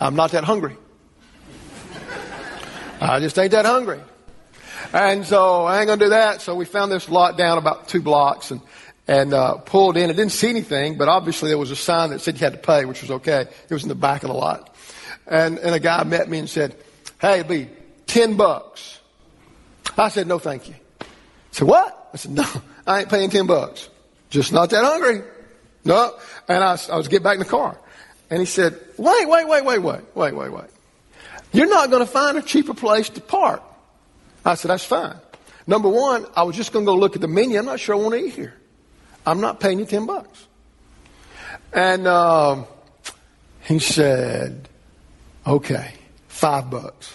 I'm 0.00 0.14
not 0.14 0.30
that 0.30 0.44
hungry. 0.44 0.76
I 3.02 3.18
just 3.18 3.36
ain't 3.38 3.50
that 3.50 3.64
hungry. 3.64 4.00
And 4.92 5.26
so 5.26 5.64
I 5.64 5.80
ain't 5.80 5.88
gonna 5.88 6.04
do 6.04 6.10
that. 6.10 6.40
So 6.40 6.54
we 6.54 6.64
found 6.64 6.92
this 6.92 7.08
lot 7.08 7.36
down 7.36 7.58
about 7.58 7.88
two 7.88 8.00
blocks 8.00 8.50
and 8.50 8.60
and 9.08 9.34
uh, 9.34 9.54
pulled 9.54 9.96
in. 9.96 10.08
I 10.08 10.12
didn't 10.12 10.30
see 10.30 10.48
anything, 10.48 10.96
but 10.96 11.08
obviously 11.08 11.48
there 11.48 11.58
was 11.58 11.72
a 11.72 11.76
sign 11.76 12.10
that 12.10 12.20
said 12.20 12.34
you 12.34 12.44
had 12.44 12.52
to 12.52 12.58
pay, 12.58 12.84
which 12.84 13.02
was 13.02 13.10
okay. 13.10 13.40
It 13.40 13.72
was 13.74 13.82
in 13.82 13.88
the 13.88 13.96
back 13.96 14.22
of 14.22 14.28
the 14.28 14.34
lot. 14.34 14.74
And 15.26 15.58
and 15.58 15.74
a 15.74 15.80
guy 15.80 16.04
met 16.04 16.28
me 16.28 16.38
and 16.38 16.48
said, 16.48 16.76
"Hey, 17.20 17.40
it'd 17.40 17.48
be 17.48 17.68
ten 18.06 18.36
bucks." 18.36 19.00
I 19.98 20.08
said, 20.08 20.28
"No, 20.28 20.38
thank 20.38 20.68
you." 20.68 20.74
He 21.00 21.06
said, 21.50 21.66
"What?" 21.66 22.10
I 22.14 22.16
said, 22.16 22.32
"No, 22.32 22.46
I 22.86 23.00
ain't 23.00 23.08
paying 23.08 23.30
ten 23.30 23.46
bucks. 23.46 23.88
Just 24.30 24.52
not 24.52 24.70
that 24.70 24.84
hungry." 24.84 25.22
No. 25.84 26.14
And 26.48 26.62
I, 26.62 26.78
I 26.90 26.96
was 26.96 27.08
get 27.08 27.24
back 27.24 27.34
in 27.34 27.40
the 27.40 27.46
car, 27.46 27.76
and 28.30 28.38
he 28.38 28.46
said, 28.46 28.78
"Wait, 28.96 29.28
wait, 29.28 29.48
wait, 29.48 29.64
wait, 29.64 29.78
wait, 29.78 30.02
wait, 30.14 30.34
wait, 30.34 30.52
wait." 30.52 30.70
You're 31.52 31.68
not 31.68 31.90
going 31.90 32.04
to 32.04 32.10
find 32.10 32.38
a 32.38 32.42
cheaper 32.42 32.74
place 32.74 33.08
to 33.10 33.20
park. 33.20 33.62
I 34.44 34.54
said, 34.54 34.70
that's 34.70 34.84
fine. 34.84 35.16
Number 35.66 35.88
one, 35.88 36.26
I 36.34 36.42
was 36.42 36.56
just 36.56 36.72
going 36.72 36.84
to 36.84 36.90
go 36.90 36.96
look 36.96 37.14
at 37.14 37.20
the 37.20 37.28
menu. 37.28 37.58
I'm 37.58 37.64
not 37.64 37.78
sure 37.78 37.94
I 37.94 37.98
want 37.98 38.14
to 38.14 38.20
eat 38.20 38.34
here. 38.34 38.54
I'm 39.24 39.40
not 39.40 39.60
paying 39.60 39.78
you 39.78 39.84
10 39.84 40.06
bucks. 40.06 40.46
And 41.72 42.06
um, 42.06 42.66
he 43.62 43.78
said, 43.78 44.68
okay, 45.46 45.94
five 46.28 46.70
bucks. 46.70 47.14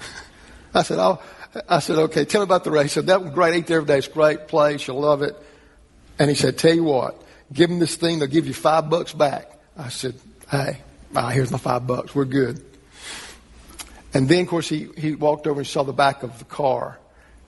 I 0.74 0.82
said, 0.82 0.98
oh, 0.98 1.22
I 1.68 1.78
said, 1.78 1.98
okay, 1.98 2.24
tell 2.24 2.40
me 2.40 2.44
about 2.44 2.64
the 2.64 2.70
race. 2.70 2.84
He 2.84 2.88
said, 2.90 3.06
that 3.06 3.22
was 3.22 3.32
great. 3.32 3.54
Ate 3.54 3.66
there 3.66 3.78
every 3.78 3.86
day. 3.86 3.98
It's 3.98 4.08
a 4.08 4.10
great 4.10 4.48
place. 4.48 4.86
You'll 4.86 5.00
love 5.00 5.22
it. 5.22 5.36
And 6.18 6.28
he 6.28 6.36
said, 6.36 6.58
tell 6.58 6.74
you 6.74 6.84
what, 6.84 7.22
give 7.52 7.68
them 7.70 7.78
this 7.78 7.94
thing. 7.96 8.18
They'll 8.18 8.28
give 8.28 8.46
you 8.46 8.54
five 8.54 8.90
bucks 8.90 9.12
back. 9.12 9.50
I 9.76 9.90
said, 9.90 10.14
hey, 10.50 10.78
here's 11.32 11.50
my 11.50 11.58
five 11.58 11.86
bucks. 11.86 12.14
We're 12.14 12.24
good. 12.24 12.64
And 14.16 14.30
then, 14.30 14.44
of 14.44 14.48
course, 14.48 14.66
he, 14.66 14.88
he 14.96 15.14
walked 15.14 15.46
over 15.46 15.60
and 15.60 15.66
saw 15.66 15.82
the 15.82 15.92
back 15.92 16.22
of 16.22 16.38
the 16.38 16.46
car, 16.46 16.98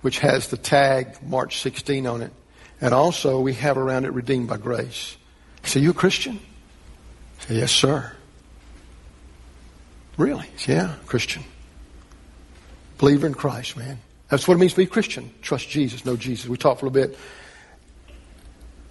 which 0.02 0.18
has 0.18 0.48
the 0.48 0.58
tag 0.58 1.16
March 1.22 1.62
16 1.62 2.06
on 2.06 2.20
it. 2.20 2.30
And 2.78 2.92
also, 2.92 3.40
we 3.40 3.54
have 3.54 3.78
around 3.78 4.04
it 4.04 4.12
redeemed 4.12 4.48
by 4.48 4.58
grace. 4.58 5.16
He 5.62 5.70
said, 5.70 5.82
You 5.82 5.92
a 5.92 5.94
Christian? 5.94 6.38
I 7.40 7.44
said, 7.44 7.56
Yes, 7.56 7.72
sir. 7.72 8.12
Really? 10.18 10.44
Said, 10.58 10.76
yeah, 10.76 10.94
Christian. 11.06 11.42
Believer 12.98 13.26
in 13.26 13.32
Christ, 13.32 13.78
man. 13.78 13.98
That's 14.28 14.46
what 14.46 14.58
it 14.58 14.60
means 14.60 14.72
to 14.72 14.76
be 14.76 14.84
a 14.84 14.88
Christian. 14.88 15.32
Trust 15.40 15.70
Jesus, 15.70 16.04
know 16.04 16.18
Jesus. 16.18 16.50
We 16.50 16.58
talked 16.58 16.80
for 16.80 16.86
a 16.86 16.90
little 16.90 17.08
bit. 17.08 17.18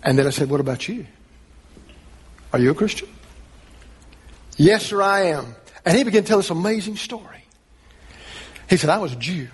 And 0.01 0.17
then 0.17 0.25
I 0.25 0.31
said, 0.31 0.49
What 0.49 0.61
about 0.61 0.87
you? 0.87 1.05
Are 2.51 2.57
you 2.57 2.71
a 2.71 2.73
Christian? 2.73 3.07
Yes, 4.55 4.87
sir, 4.87 4.99
I 4.99 5.25
am. 5.25 5.53
And 5.85 5.95
he 5.95 6.03
began 6.03 6.23
to 6.23 6.27
tell 6.27 6.37
this 6.37 6.49
amazing 6.49 6.95
story. 6.95 7.43
He 8.69 8.77
said, 8.77 8.89
I 8.89 8.97
was 8.97 9.13
a 9.13 9.17
Jew. 9.17 9.47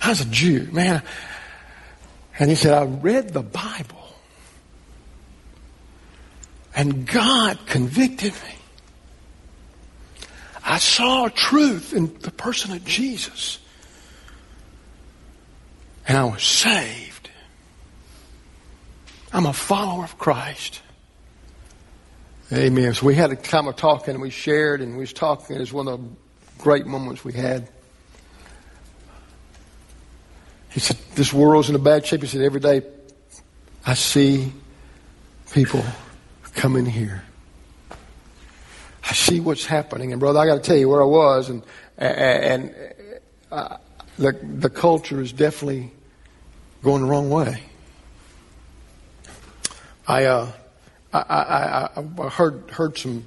I 0.00 0.10
was 0.10 0.20
a 0.20 0.26
Jew, 0.26 0.68
man. 0.72 1.02
And 2.38 2.48
he 2.48 2.56
said, 2.56 2.72
I 2.72 2.84
read 2.84 3.30
the 3.30 3.42
Bible. 3.42 3.96
And 6.74 7.06
God 7.06 7.58
convicted 7.66 8.32
me. 8.32 8.54
I 10.64 10.78
saw 10.78 11.28
truth 11.28 11.92
in 11.92 12.16
the 12.20 12.30
person 12.30 12.72
of 12.72 12.84
Jesus. 12.84 13.58
And 16.06 16.16
I 16.16 16.24
was 16.24 16.42
saved. 16.42 17.30
I'm 19.32 19.46
a 19.46 19.52
follower 19.52 20.04
of 20.04 20.18
Christ. 20.18 20.80
Amen. 22.52 22.94
So 22.94 23.06
we 23.06 23.14
had 23.14 23.30
a 23.30 23.36
time 23.36 23.68
of 23.68 23.76
talking 23.76 24.14
and 24.14 24.22
we 24.22 24.30
shared 24.30 24.80
and 24.80 24.94
we 24.94 25.00
was 25.00 25.12
talking. 25.12 25.56
It 25.56 25.60
was 25.60 25.72
one 25.72 25.86
of 25.86 26.00
the 26.00 26.08
great 26.58 26.86
moments 26.86 27.24
we 27.24 27.32
had. 27.32 27.68
He 30.72 30.80
said, 30.80 30.96
This 31.14 31.32
world's 31.32 31.68
in 31.68 31.74
a 31.74 31.80
bad 31.80 32.06
shape. 32.06 32.22
He 32.22 32.28
said, 32.28 32.42
Every 32.42 32.60
day 32.60 32.82
I 33.84 33.94
see 33.94 34.52
people 35.52 35.84
coming 36.54 36.86
here. 36.86 37.24
I 37.90 39.12
see 39.12 39.40
what's 39.40 39.64
happening. 39.64 40.12
And, 40.12 40.20
brother, 40.20 40.38
I 40.38 40.46
got 40.46 40.54
to 40.54 40.60
tell 40.60 40.76
you 40.76 40.88
where 40.88 41.02
I 41.02 41.06
was. 41.06 41.48
And, 41.48 41.62
and 41.98 42.74
uh, 43.50 43.78
the, 44.18 44.32
the 44.42 44.70
culture 44.70 45.20
is 45.20 45.32
definitely 45.32 45.90
going 46.82 47.02
the 47.02 47.08
wrong 47.08 47.30
way. 47.30 47.62
I, 50.06 50.24
uh, 50.24 50.52
I, 51.12 51.18
I, 51.18 51.88
I 51.96 52.28
heard, 52.28 52.70
heard 52.70 52.98
some, 52.98 53.24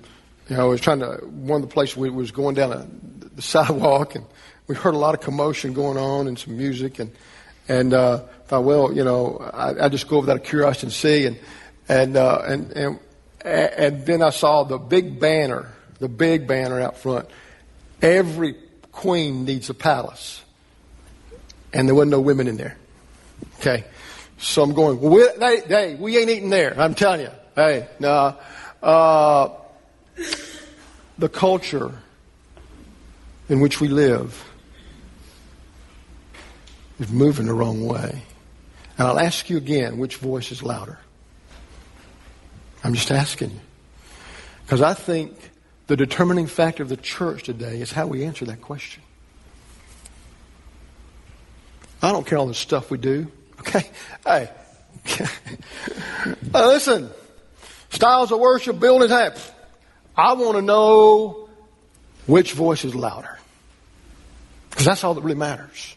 you 0.49 0.55
know, 0.55 0.63
I 0.63 0.65
was 0.65 0.81
trying 0.81 0.99
to, 0.99 1.17
one 1.25 1.61
of 1.61 1.67
the 1.67 1.73
places 1.73 1.97
we 1.97 2.09
was 2.09 2.31
going 2.31 2.55
down 2.55 2.71
a, 2.71 2.87
the 3.35 3.41
sidewalk 3.41 4.15
and 4.15 4.25
we 4.67 4.75
heard 4.75 4.93
a 4.93 4.97
lot 4.97 5.13
of 5.13 5.21
commotion 5.21 5.73
going 5.73 5.97
on 5.97 6.27
and 6.27 6.39
some 6.39 6.57
music, 6.57 6.99
and 6.99 7.11
and 7.67 7.93
uh, 7.93 8.19
thought, 8.47 8.63
well, 8.63 8.93
you 8.93 9.03
know, 9.03 9.37
I, 9.53 9.85
I 9.85 9.89
just 9.89 10.07
go 10.07 10.17
over 10.17 10.27
that 10.27 10.43
curiosity 10.43 10.87
and 10.87 10.93
see, 10.93 11.25
and 11.25 11.39
and 11.87 12.17
uh, 12.17 12.41
and 12.45 12.71
and 12.71 12.99
and 13.43 14.05
then 14.05 14.21
I 14.21 14.29
saw 14.29 14.63
the 14.63 14.77
big 14.77 15.19
banner, 15.19 15.71
the 15.99 16.09
big 16.09 16.47
banner 16.47 16.79
out 16.79 16.97
front. 16.97 17.27
Every 18.01 18.55
queen 18.91 19.45
needs 19.45 19.69
a 19.69 19.73
palace, 19.73 20.43
and 21.73 21.87
there 21.87 21.95
wasn't 21.95 22.11
no 22.11 22.21
women 22.21 22.47
in 22.47 22.57
there. 22.57 22.77
Okay, 23.59 23.85
so 24.37 24.63
I'm 24.63 24.73
going. 24.73 24.99
Well, 24.99 25.11
we, 25.11 25.27
hey, 25.39 25.95
we 25.95 26.17
ain't 26.17 26.29
eating 26.29 26.49
there. 26.49 26.79
I'm 26.79 26.95
telling 26.95 27.21
you. 27.21 27.31
Hey, 27.55 27.87
no. 27.99 28.35
Uh, 28.81 29.49
the 31.17 31.29
culture 31.29 31.93
in 33.47 33.59
which 33.59 33.79
we 33.79 33.87
live 33.87 34.43
is 37.03 37.11
moving 37.11 37.45
the 37.45 37.53
wrong 37.53 37.85
way. 37.85 38.23
And 38.97 39.07
I'll 39.07 39.19
ask 39.19 39.49
you 39.49 39.57
again 39.57 39.97
which 39.97 40.17
voice 40.17 40.51
is 40.51 40.63
louder? 40.63 40.97
I'm 42.83 42.93
just 42.93 43.11
asking 43.11 43.51
you. 43.51 43.59
Because 44.63 44.81
I 44.81 44.93
think 44.93 45.33
the 45.87 45.97
determining 45.97 46.47
factor 46.47 46.83
of 46.83 46.89
the 46.89 46.97
church 46.97 47.43
today 47.43 47.81
is 47.81 47.91
how 47.91 48.07
we 48.07 48.23
answer 48.23 48.45
that 48.45 48.61
question. 48.61 49.03
I 52.01 52.11
don't 52.11 52.25
care 52.25 52.37
all 52.37 52.47
the 52.47 52.53
stuff 52.53 52.91
we 52.91 52.97
do. 52.97 53.31
Okay? 53.59 53.89
Hey. 54.25 54.49
listen. 56.53 57.09
Styles 57.89 58.31
of 58.31 58.39
worship, 58.39 58.79
buildings, 58.79 59.11
hey. 59.11 59.29
I 60.15 60.33
want 60.33 60.57
to 60.57 60.61
know 60.61 61.49
which 62.25 62.53
voice 62.53 62.83
is 62.85 62.95
louder. 62.95 63.37
Because 64.69 64.85
that's 64.85 65.03
all 65.03 65.13
that 65.13 65.21
really 65.21 65.37
matters. 65.37 65.95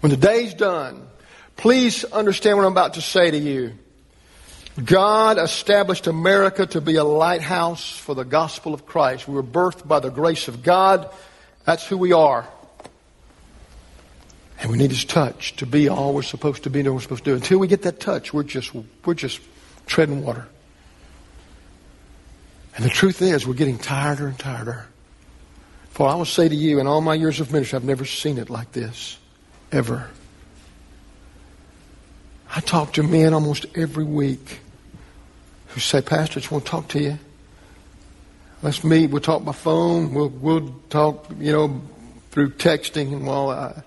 When 0.00 0.10
the 0.10 0.16
day's 0.16 0.54
done, 0.54 1.06
please 1.56 2.04
understand 2.04 2.56
what 2.56 2.64
I'm 2.64 2.72
about 2.72 2.94
to 2.94 3.02
say 3.02 3.30
to 3.30 3.38
you. 3.38 3.74
God 4.82 5.38
established 5.38 6.06
America 6.06 6.64
to 6.66 6.80
be 6.80 6.96
a 6.96 7.04
lighthouse 7.04 7.90
for 7.90 8.14
the 8.14 8.24
gospel 8.24 8.72
of 8.72 8.86
Christ. 8.86 9.28
We 9.28 9.34
were 9.34 9.42
birthed 9.42 9.86
by 9.86 10.00
the 10.00 10.10
grace 10.10 10.48
of 10.48 10.62
God. 10.62 11.10
That's 11.64 11.86
who 11.86 11.98
we 11.98 12.12
are. 12.12 12.48
And 14.60 14.70
we 14.70 14.78
need 14.78 14.90
His 14.90 15.04
touch 15.04 15.56
to 15.56 15.66
be 15.66 15.88
all 15.88 16.14
we're 16.14 16.22
supposed 16.22 16.64
to 16.64 16.70
be 16.70 16.80
and 16.80 16.88
all 16.88 16.94
we're 16.94 17.00
supposed 17.00 17.24
to 17.24 17.30
do. 17.30 17.34
Until 17.34 17.58
we 17.58 17.66
get 17.66 17.82
that 17.82 18.00
touch, 18.00 18.32
we're 18.32 18.42
just, 18.42 18.72
we're 19.04 19.14
just 19.14 19.40
treading 19.86 20.22
water. 20.22 20.46
And 22.76 22.84
the 22.84 22.90
truth 22.90 23.20
is, 23.20 23.46
we're 23.46 23.54
getting 23.54 23.78
tireder 23.78 24.28
and 24.28 24.38
tireder. 24.38 24.86
For 25.90 26.08
I 26.08 26.14
will 26.14 26.24
say 26.24 26.48
to 26.48 26.54
you, 26.54 26.78
in 26.78 26.86
all 26.86 27.00
my 27.00 27.14
years 27.14 27.40
of 27.40 27.52
ministry, 27.52 27.76
I've 27.76 27.84
never 27.84 28.04
seen 28.04 28.38
it 28.38 28.48
like 28.48 28.72
this. 28.72 29.18
Ever. 29.72 30.10
I 32.54 32.60
talk 32.60 32.94
to 32.94 33.02
men 33.02 33.32
almost 33.32 33.66
every 33.76 34.04
week 34.04 34.58
who 35.68 35.80
say, 35.80 36.02
Pastor, 36.02 36.38
I 36.38 36.40
just 36.40 36.50
want 36.50 36.64
to 36.64 36.70
talk 36.70 36.88
to 36.88 37.00
you. 37.00 37.18
Let's 38.62 38.82
meet. 38.82 39.10
We'll 39.10 39.22
talk 39.22 39.44
by 39.44 39.52
phone. 39.52 40.12
We'll, 40.12 40.28
we'll 40.28 40.74
talk, 40.90 41.26
you 41.38 41.52
know, 41.52 41.80
through 42.30 42.50
texting. 42.50 43.12
And 43.12 43.26
while 43.26 43.50
I, 43.50 43.82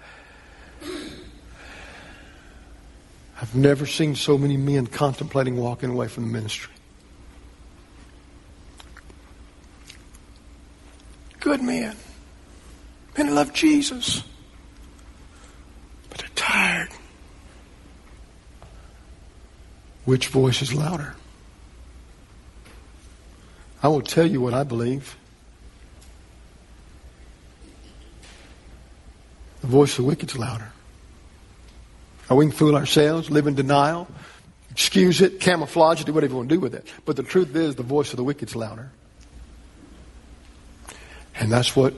I've 3.42 3.54
never 3.54 3.86
seen 3.86 4.16
so 4.16 4.38
many 4.38 4.56
men 4.56 4.88
contemplating 4.88 5.58
walking 5.58 5.90
away 5.90 6.08
from 6.08 6.28
the 6.28 6.32
ministry. 6.32 6.74
Good 11.42 11.62
men. 11.62 11.98
Men 13.18 13.28
who 13.28 13.34
love 13.34 13.52
Jesus. 13.54 14.24
But 16.14 16.22
they're 16.22 16.30
tired. 16.36 16.90
Which 20.06 20.28
voice 20.28 20.62
is 20.62 20.76
louder? 20.76 21.16
I 23.82 23.88
will 23.88 24.02
tell 24.02 24.28
you 24.28 24.40
what 24.40 24.54
I 24.54 24.64
believe. 24.64 25.18
The 29.62 29.68
voice 29.68 29.98
of 29.98 30.04
the 30.06 30.10
wicked 30.10 30.30
is 30.30 30.38
louder. 30.38 30.72
We 32.30 32.46
can 32.46 32.52
fool 32.52 32.76
ourselves, 32.76 33.30
live 33.30 33.48
in 33.48 33.56
denial, 33.56 34.08
excuse 34.72 35.20
it, 35.22 35.40
camouflage 35.40 36.02
it, 36.02 36.06
do 36.06 36.14
whatever 36.14 36.34
you 36.34 36.38
want 36.38 36.50
to 36.50 36.56
do 36.56 36.60
with 36.60 36.76
it. 36.76 36.88
But 37.06 37.16
the 37.16 37.24
truth 37.24 37.56
is, 37.56 37.76
the 37.76 37.84
voice 37.84 38.12
of 38.12 38.18
the 38.18 38.24
wicked 38.24 38.50
is 38.50 38.56
louder. 38.56 38.92
And 41.36 41.52
that's 41.52 41.76
what 41.76 41.94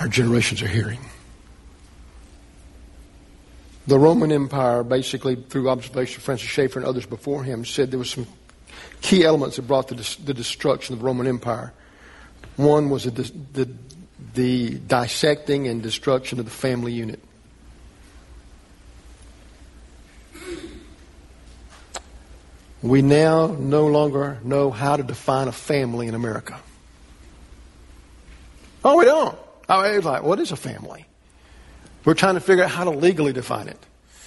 our 0.00 0.08
generations 0.08 0.60
are 0.62 0.68
hearing. 0.68 0.98
The 3.86 3.98
Roman 3.98 4.30
Empire, 4.30 4.84
basically 4.84 5.34
through 5.34 5.68
observation 5.68 6.18
of 6.18 6.22
Francis 6.22 6.48
Schaeffer 6.48 6.78
and 6.78 6.86
others 6.86 7.04
before 7.04 7.42
him, 7.42 7.64
said 7.64 7.90
there 7.90 7.98
were 7.98 8.04
some 8.04 8.26
key 9.00 9.24
elements 9.24 9.56
that 9.56 9.62
brought 9.62 9.88
the, 9.88 10.16
the 10.24 10.32
destruction 10.34 10.92
of 10.92 11.00
the 11.00 11.04
Roman 11.04 11.26
Empire. 11.26 11.72
One 12.56 12.90
was 12.90 13.04
the, 13.04 13.10
the, 13.10 13.68
the 14.34 14.78
dissecting 14.78 15.66
and 15.66 15.82
destruction 15.82 16.38
of 16.38 16.44
the 16.44 16.50
family 16.50 16.92
unit. 16.92 17.20
We 22.82 23.00
now 23.00 23.46
no 23.46 23.86
longer 23.86 24.38
know 24.42 24.70
how 24.70 24.96
to 24.96 25.02
define 25.02 25.48
a 25.48 25.52
family 25.52 26.08
in 26.08 26.14
America. 26.14 26.58
Oh, 28.84 28.96
we 28.96 29.04
don't. 29.04 29.38
Oh, 29.68 29.80
I 29.80 29.92
mean, 29.92 30.02
like, 30.02 30.24
what 30.24 30.40
is 30.40 30.50
a 30.50 30.56
family? 30.56 31.06
We're 32.04 32.14
trying 32.14 32.34
to 32.34 32.40
figure 32.40 32.64
out 32.64 32.70
how 32.70 32.84
to 32.84 32.90
legally 32.90 33.32
define 33.32 33.68
it, 33.68 33.78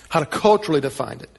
how 0.09 0.19
to 0.19 0.25
culturally 0.25 0.81
define 0.81 1.19
it. 1.19 1.29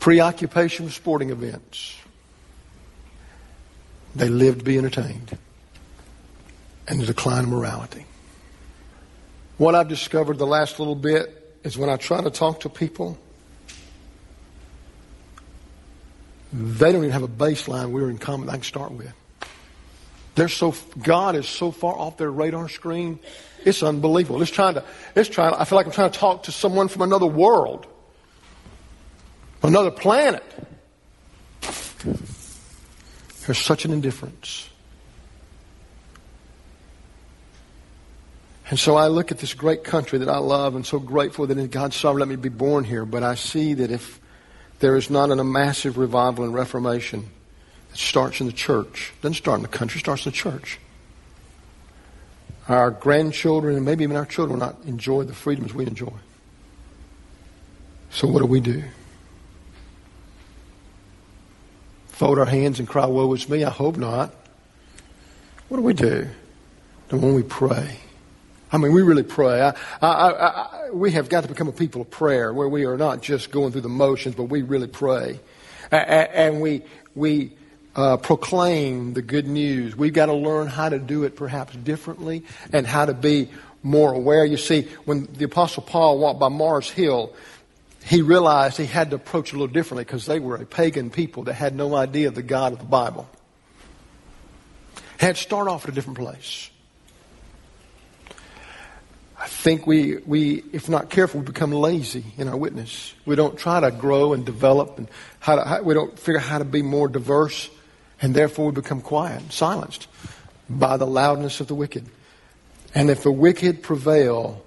Preoccupation 0.00 0.86
with 0.86 0.94
sporting 0.94 1.30
events. 1.30 1.96
They 4.14 4.28
live 4.28 4.58
to 4.58 4.64
be 4.64 4.78
entertained. 4.78 5.36
And 6.86 7.00
the 7.00 7.06
decline 7.06 7.44
of 7.44 7.50
morality. 7.50 8.06
What 9.58 9.74
I've 9.74 9.88
discovered 9.88 10.38
the 10.38 10.46
last 10.46 10.78
little 10.78 10.94
bit 10.94 11.58
is 11.62 11.76
when 11.76 11.90
I 11.90 11.96
try 11.96 12.22
to 12.22 12.30
talk 12.30 12.60
to 12.60 12.68
people, 12.68 13.18
They 16.52 16.92
don't 16.92 17.02
even 17.02 17.10
have 17.10 17.22
a 17.22 17.28
baseline 17.28 17.90
we're 17.90 18.08
in 18.08 18.18
common 18.18 18.48
I 18.48 18.54
can 18.54 18.62
start 18.62 18.92
with. 18.92 19.12
They're 20.38 20.48
so 20.48 20.72
God 21.02 21.34
is 21.34 21.48
so 21.48 21.72
far 21.72 21.98
off 21.98 22.16
their 22.16 22.30
radar 22.30 22.68
screen. 22.68 23.18
It's 23.64 23.82
unbelievable. 23.82 24.40
It's 24.40 24.52
trying 24.52 24.74
to. 24.74 24.84
It's 25.16 25.28
trying. 25.28 25.52
I 25.54 25.64
feel 25.64 25.74
like 25.74 25.86
I'm 25.86 25.92
trying 25.92 26.12
to 26.12 26.18
talk 26.18 26.44
to 26.44 26.52
someone 26.52 26.86
from 26.86 27.02
another 27.02 27.26
world, 27.26 27.88
another 29.64 29.90
planet. 29.90 30.44
There's 33.46 33.58
such 33.58 33.84
an 33.84 33.90
indifference. 33.90 34.68
And 38.70 38.78
so 38.78 38.94
I 38.94 39.08
look 39.08 39.32
at 39.32 39.38
this 39.38 39.54
great 39.54 39.82
country 39.82 40.20
that 40.20 40.28
I 40.28 40.38
love 40.38 40.76
and 40.76 40.86
so 40.86 41.00
grateful 41.00 41.48
that 41.48 41.58
in 41.58 41.66
God's 41.66 41.96
sovereign 41.96 42.20
let 42.20 42.28
me 42.28 42.36
be 42.36 42.48
born 42.48 42.84
here. 42.84 43.04
But 43.04 43.24
I 43.24 43.34
see 43.34 43.74
that 43.74 43.90
if 43.90 44.20
there 44.78 44.94
is 44.96 45.10
not 45.10 45.32
a 45.32 45.42
massive 45.42 45.98
revival 45.98 46.44
and 46.44 46.54
reformation 46.54 47.28
that 47.90 47.98
starts 47.98 48.40
in 48.40 48.46
the 48.46 48.52
church. 48.52 49.12
It 49.18 49.22
doesn't 49.22 49.34
start 49.34 49.58
in 49.58 49.62
the 49.62 49.68
country, 49.68 49.98
it 49.98 50.00
starts 50.00 50.26
in 50.26 50.32
the 50.32 50.36
church. 50.36 50.78
Our 52.68 52.90
grandchildren 52.90 53.76
and 53.76 53.84
maybe 53.84 54.04
even 54.04 54.16
our 54.16 54.26
children 54.26 54.58
will 54.58 54.66
not 54.66 54.76
enjoy 54.84 55.24
the 55.24 55.34
freedoms 55.34 55.72
we 55.72 55.86
enjoy. 55.86 56.12
So 58.10 58.28
what 58.28 58.40
do 58.40 58.46
we 58.46 58.60
do? 58.60 58.84
Fold 62.08 62.38
our 62.38 62.44
hands 62.46 62.78
and 62.78 62.88
cry, 62.88 63.06
woe 63.06 63.32
is 63.32 63.48
me? 63.48 63.64
I 63.64 63.70
hope 63.70 63.96
not. 63.96 64.34
What 65.68 65.78
do 65.78 65.82
we 65.82 65.94
do? 65.94 66.28
Then 67.08 67.20
when 67.20 67.34
we 67.34 67.42
pray, 67.42 67.96
I 68.70 68.76
mean, 68.76 68.92
we 68.92 69.02
really 69.02 69.22
pray. 69.22 69.62
I, 69.62 69.74
I, 70.02 70.30
I, 70.30 70.90
we 70.90 71.12
have 71.12 71.28
got 71.28 71.42
to 71.42 71.48
become 71.48 71.68
a 71.68 71.72
people 71.72 72.02
of 72.02 72.10
prayer 72.10 72.52
where 72.52 72.68
we 72.68 72.84
are 72.84 72.98
not 72.98 73.22
just 73.22 73.50
going 73.50 73.72
through 73.72 73.82
the 73.82 73.88
motions, 73.88 74.34
but 74.34 74.44
we 74.44 74.62
really 74.62 74.88
pray. 74.88 75.40
And 75.90 76.60
we, 76.60 76.82
we 77.14 77.52
uh, 77.98 78.16
proclaim 78.16 79.12
the 79.14 79.22
good 79.22 79.48
news. 79.48 79.96
We've 79.96 80.12
got 80.12 80.26
to 80.26 80.32
learn 80.32 80.68
how 80.68 80.88
to 80.88 81.00
do 81.00 81.24
it 81.24 81.34
perhaps 81.34 81.74
differently 81.74 82.44
and 82.72 82.86
how 82.86 83.06
to 83.06 83.12
be 83.12 83.50
more 83.82 84.12
aware. 84.12 84.44
You 84.44 84.56
see, 84.56 84.82
when 85.04 85.24
the 85.32 85.46
Apostle 85.46 85.82
Paul 85.82 86.18
walked 86.18 86.38
by 86.38 86.48
Mars 86.48 86.88
Hill, 86.88 87.34
he 88.04 88.22
realized 88.22 88.76
he 88.76 88.86
had 88.86 89.10
to 89.10 89.16
approach 89.16 89.52
a 89.52 89.56
little 89.56 89.66
differently 89.66 90.04
because 90.04 90.26
they 90.26 90.38
were 90.38 90.54
a 90.54 90.64
pagan 90.64 91.10
people 91.10 91.42
that 91.44 91.54
had 91.54 91.74
no 91.74 91.96
idea 91.96 92.28
of 92.28 92.36
the 92.36 92.42
God 92.42 92.72
of 92.72 92.78
the 92.78 92.84
Bible. 92.84 93.28
Had 95.16 95.34
to 95.34 95.42
start 95.42 95.66
off 95.66 95.82
at 95.82 95.90
a 95.90 95.92
different 95.92 96.20
place. 96.20 96.70
I 99.36 99.48
think 99.48 99.88
we, 99.88 100.18
we, 100.18 100.62
if 100.72 100.88
not 100.88 101.10
careful, 101.10 101.40
we 101.40 101.46
become 101.46 101.72
lazy 101.72 102.24
in 102.36 102.46
our 102.46 102.56
witness. 102.56 103.12
We 103.26 103.34
don't 103.34 103.58
try 103.58 103.80
to 103.80 103.90
grow 103.90 104.34
and 104.34 104.46
develop, 104.46 104.98
and 104.98 105.08
how 105.40 105.56
to, 105.56 105.62
how, 105.62 105.82
we 105.82 105.94
don't 105.94 106.16
figure 106.16 106.38
out 106.38 106.46
how 106.46 106.58
to 106.58 106.64
be 106.64 106.82
more 106.82 107.08
diverse, 107.08 107.70
and 108.20 108.34
therefore 108.34 108.66
we 108.66 108.72
become 108.72 109.00
quiet 109.00 109.52
silenced. 109.52 110.08
by 110.68 110.98
the 110.98 111.06
loudness 111.06 111.60
of 111.60 111.66
the 111.66 111.74
wicked. 111.74 112.04
And 112.94 113.10
if 113.10 113.22
the 113.22 113.32
wicked 113.32 113.82
prevail, 113.82 114.62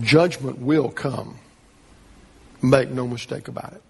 judgment 0.00 0.58
will 0.58 0.88
come. 0.90 1.38
Make 2.62 2.90
no 2.90 3.06
mistake 3.06 3.48
about 3.48 3.72
it. 3.74 3.82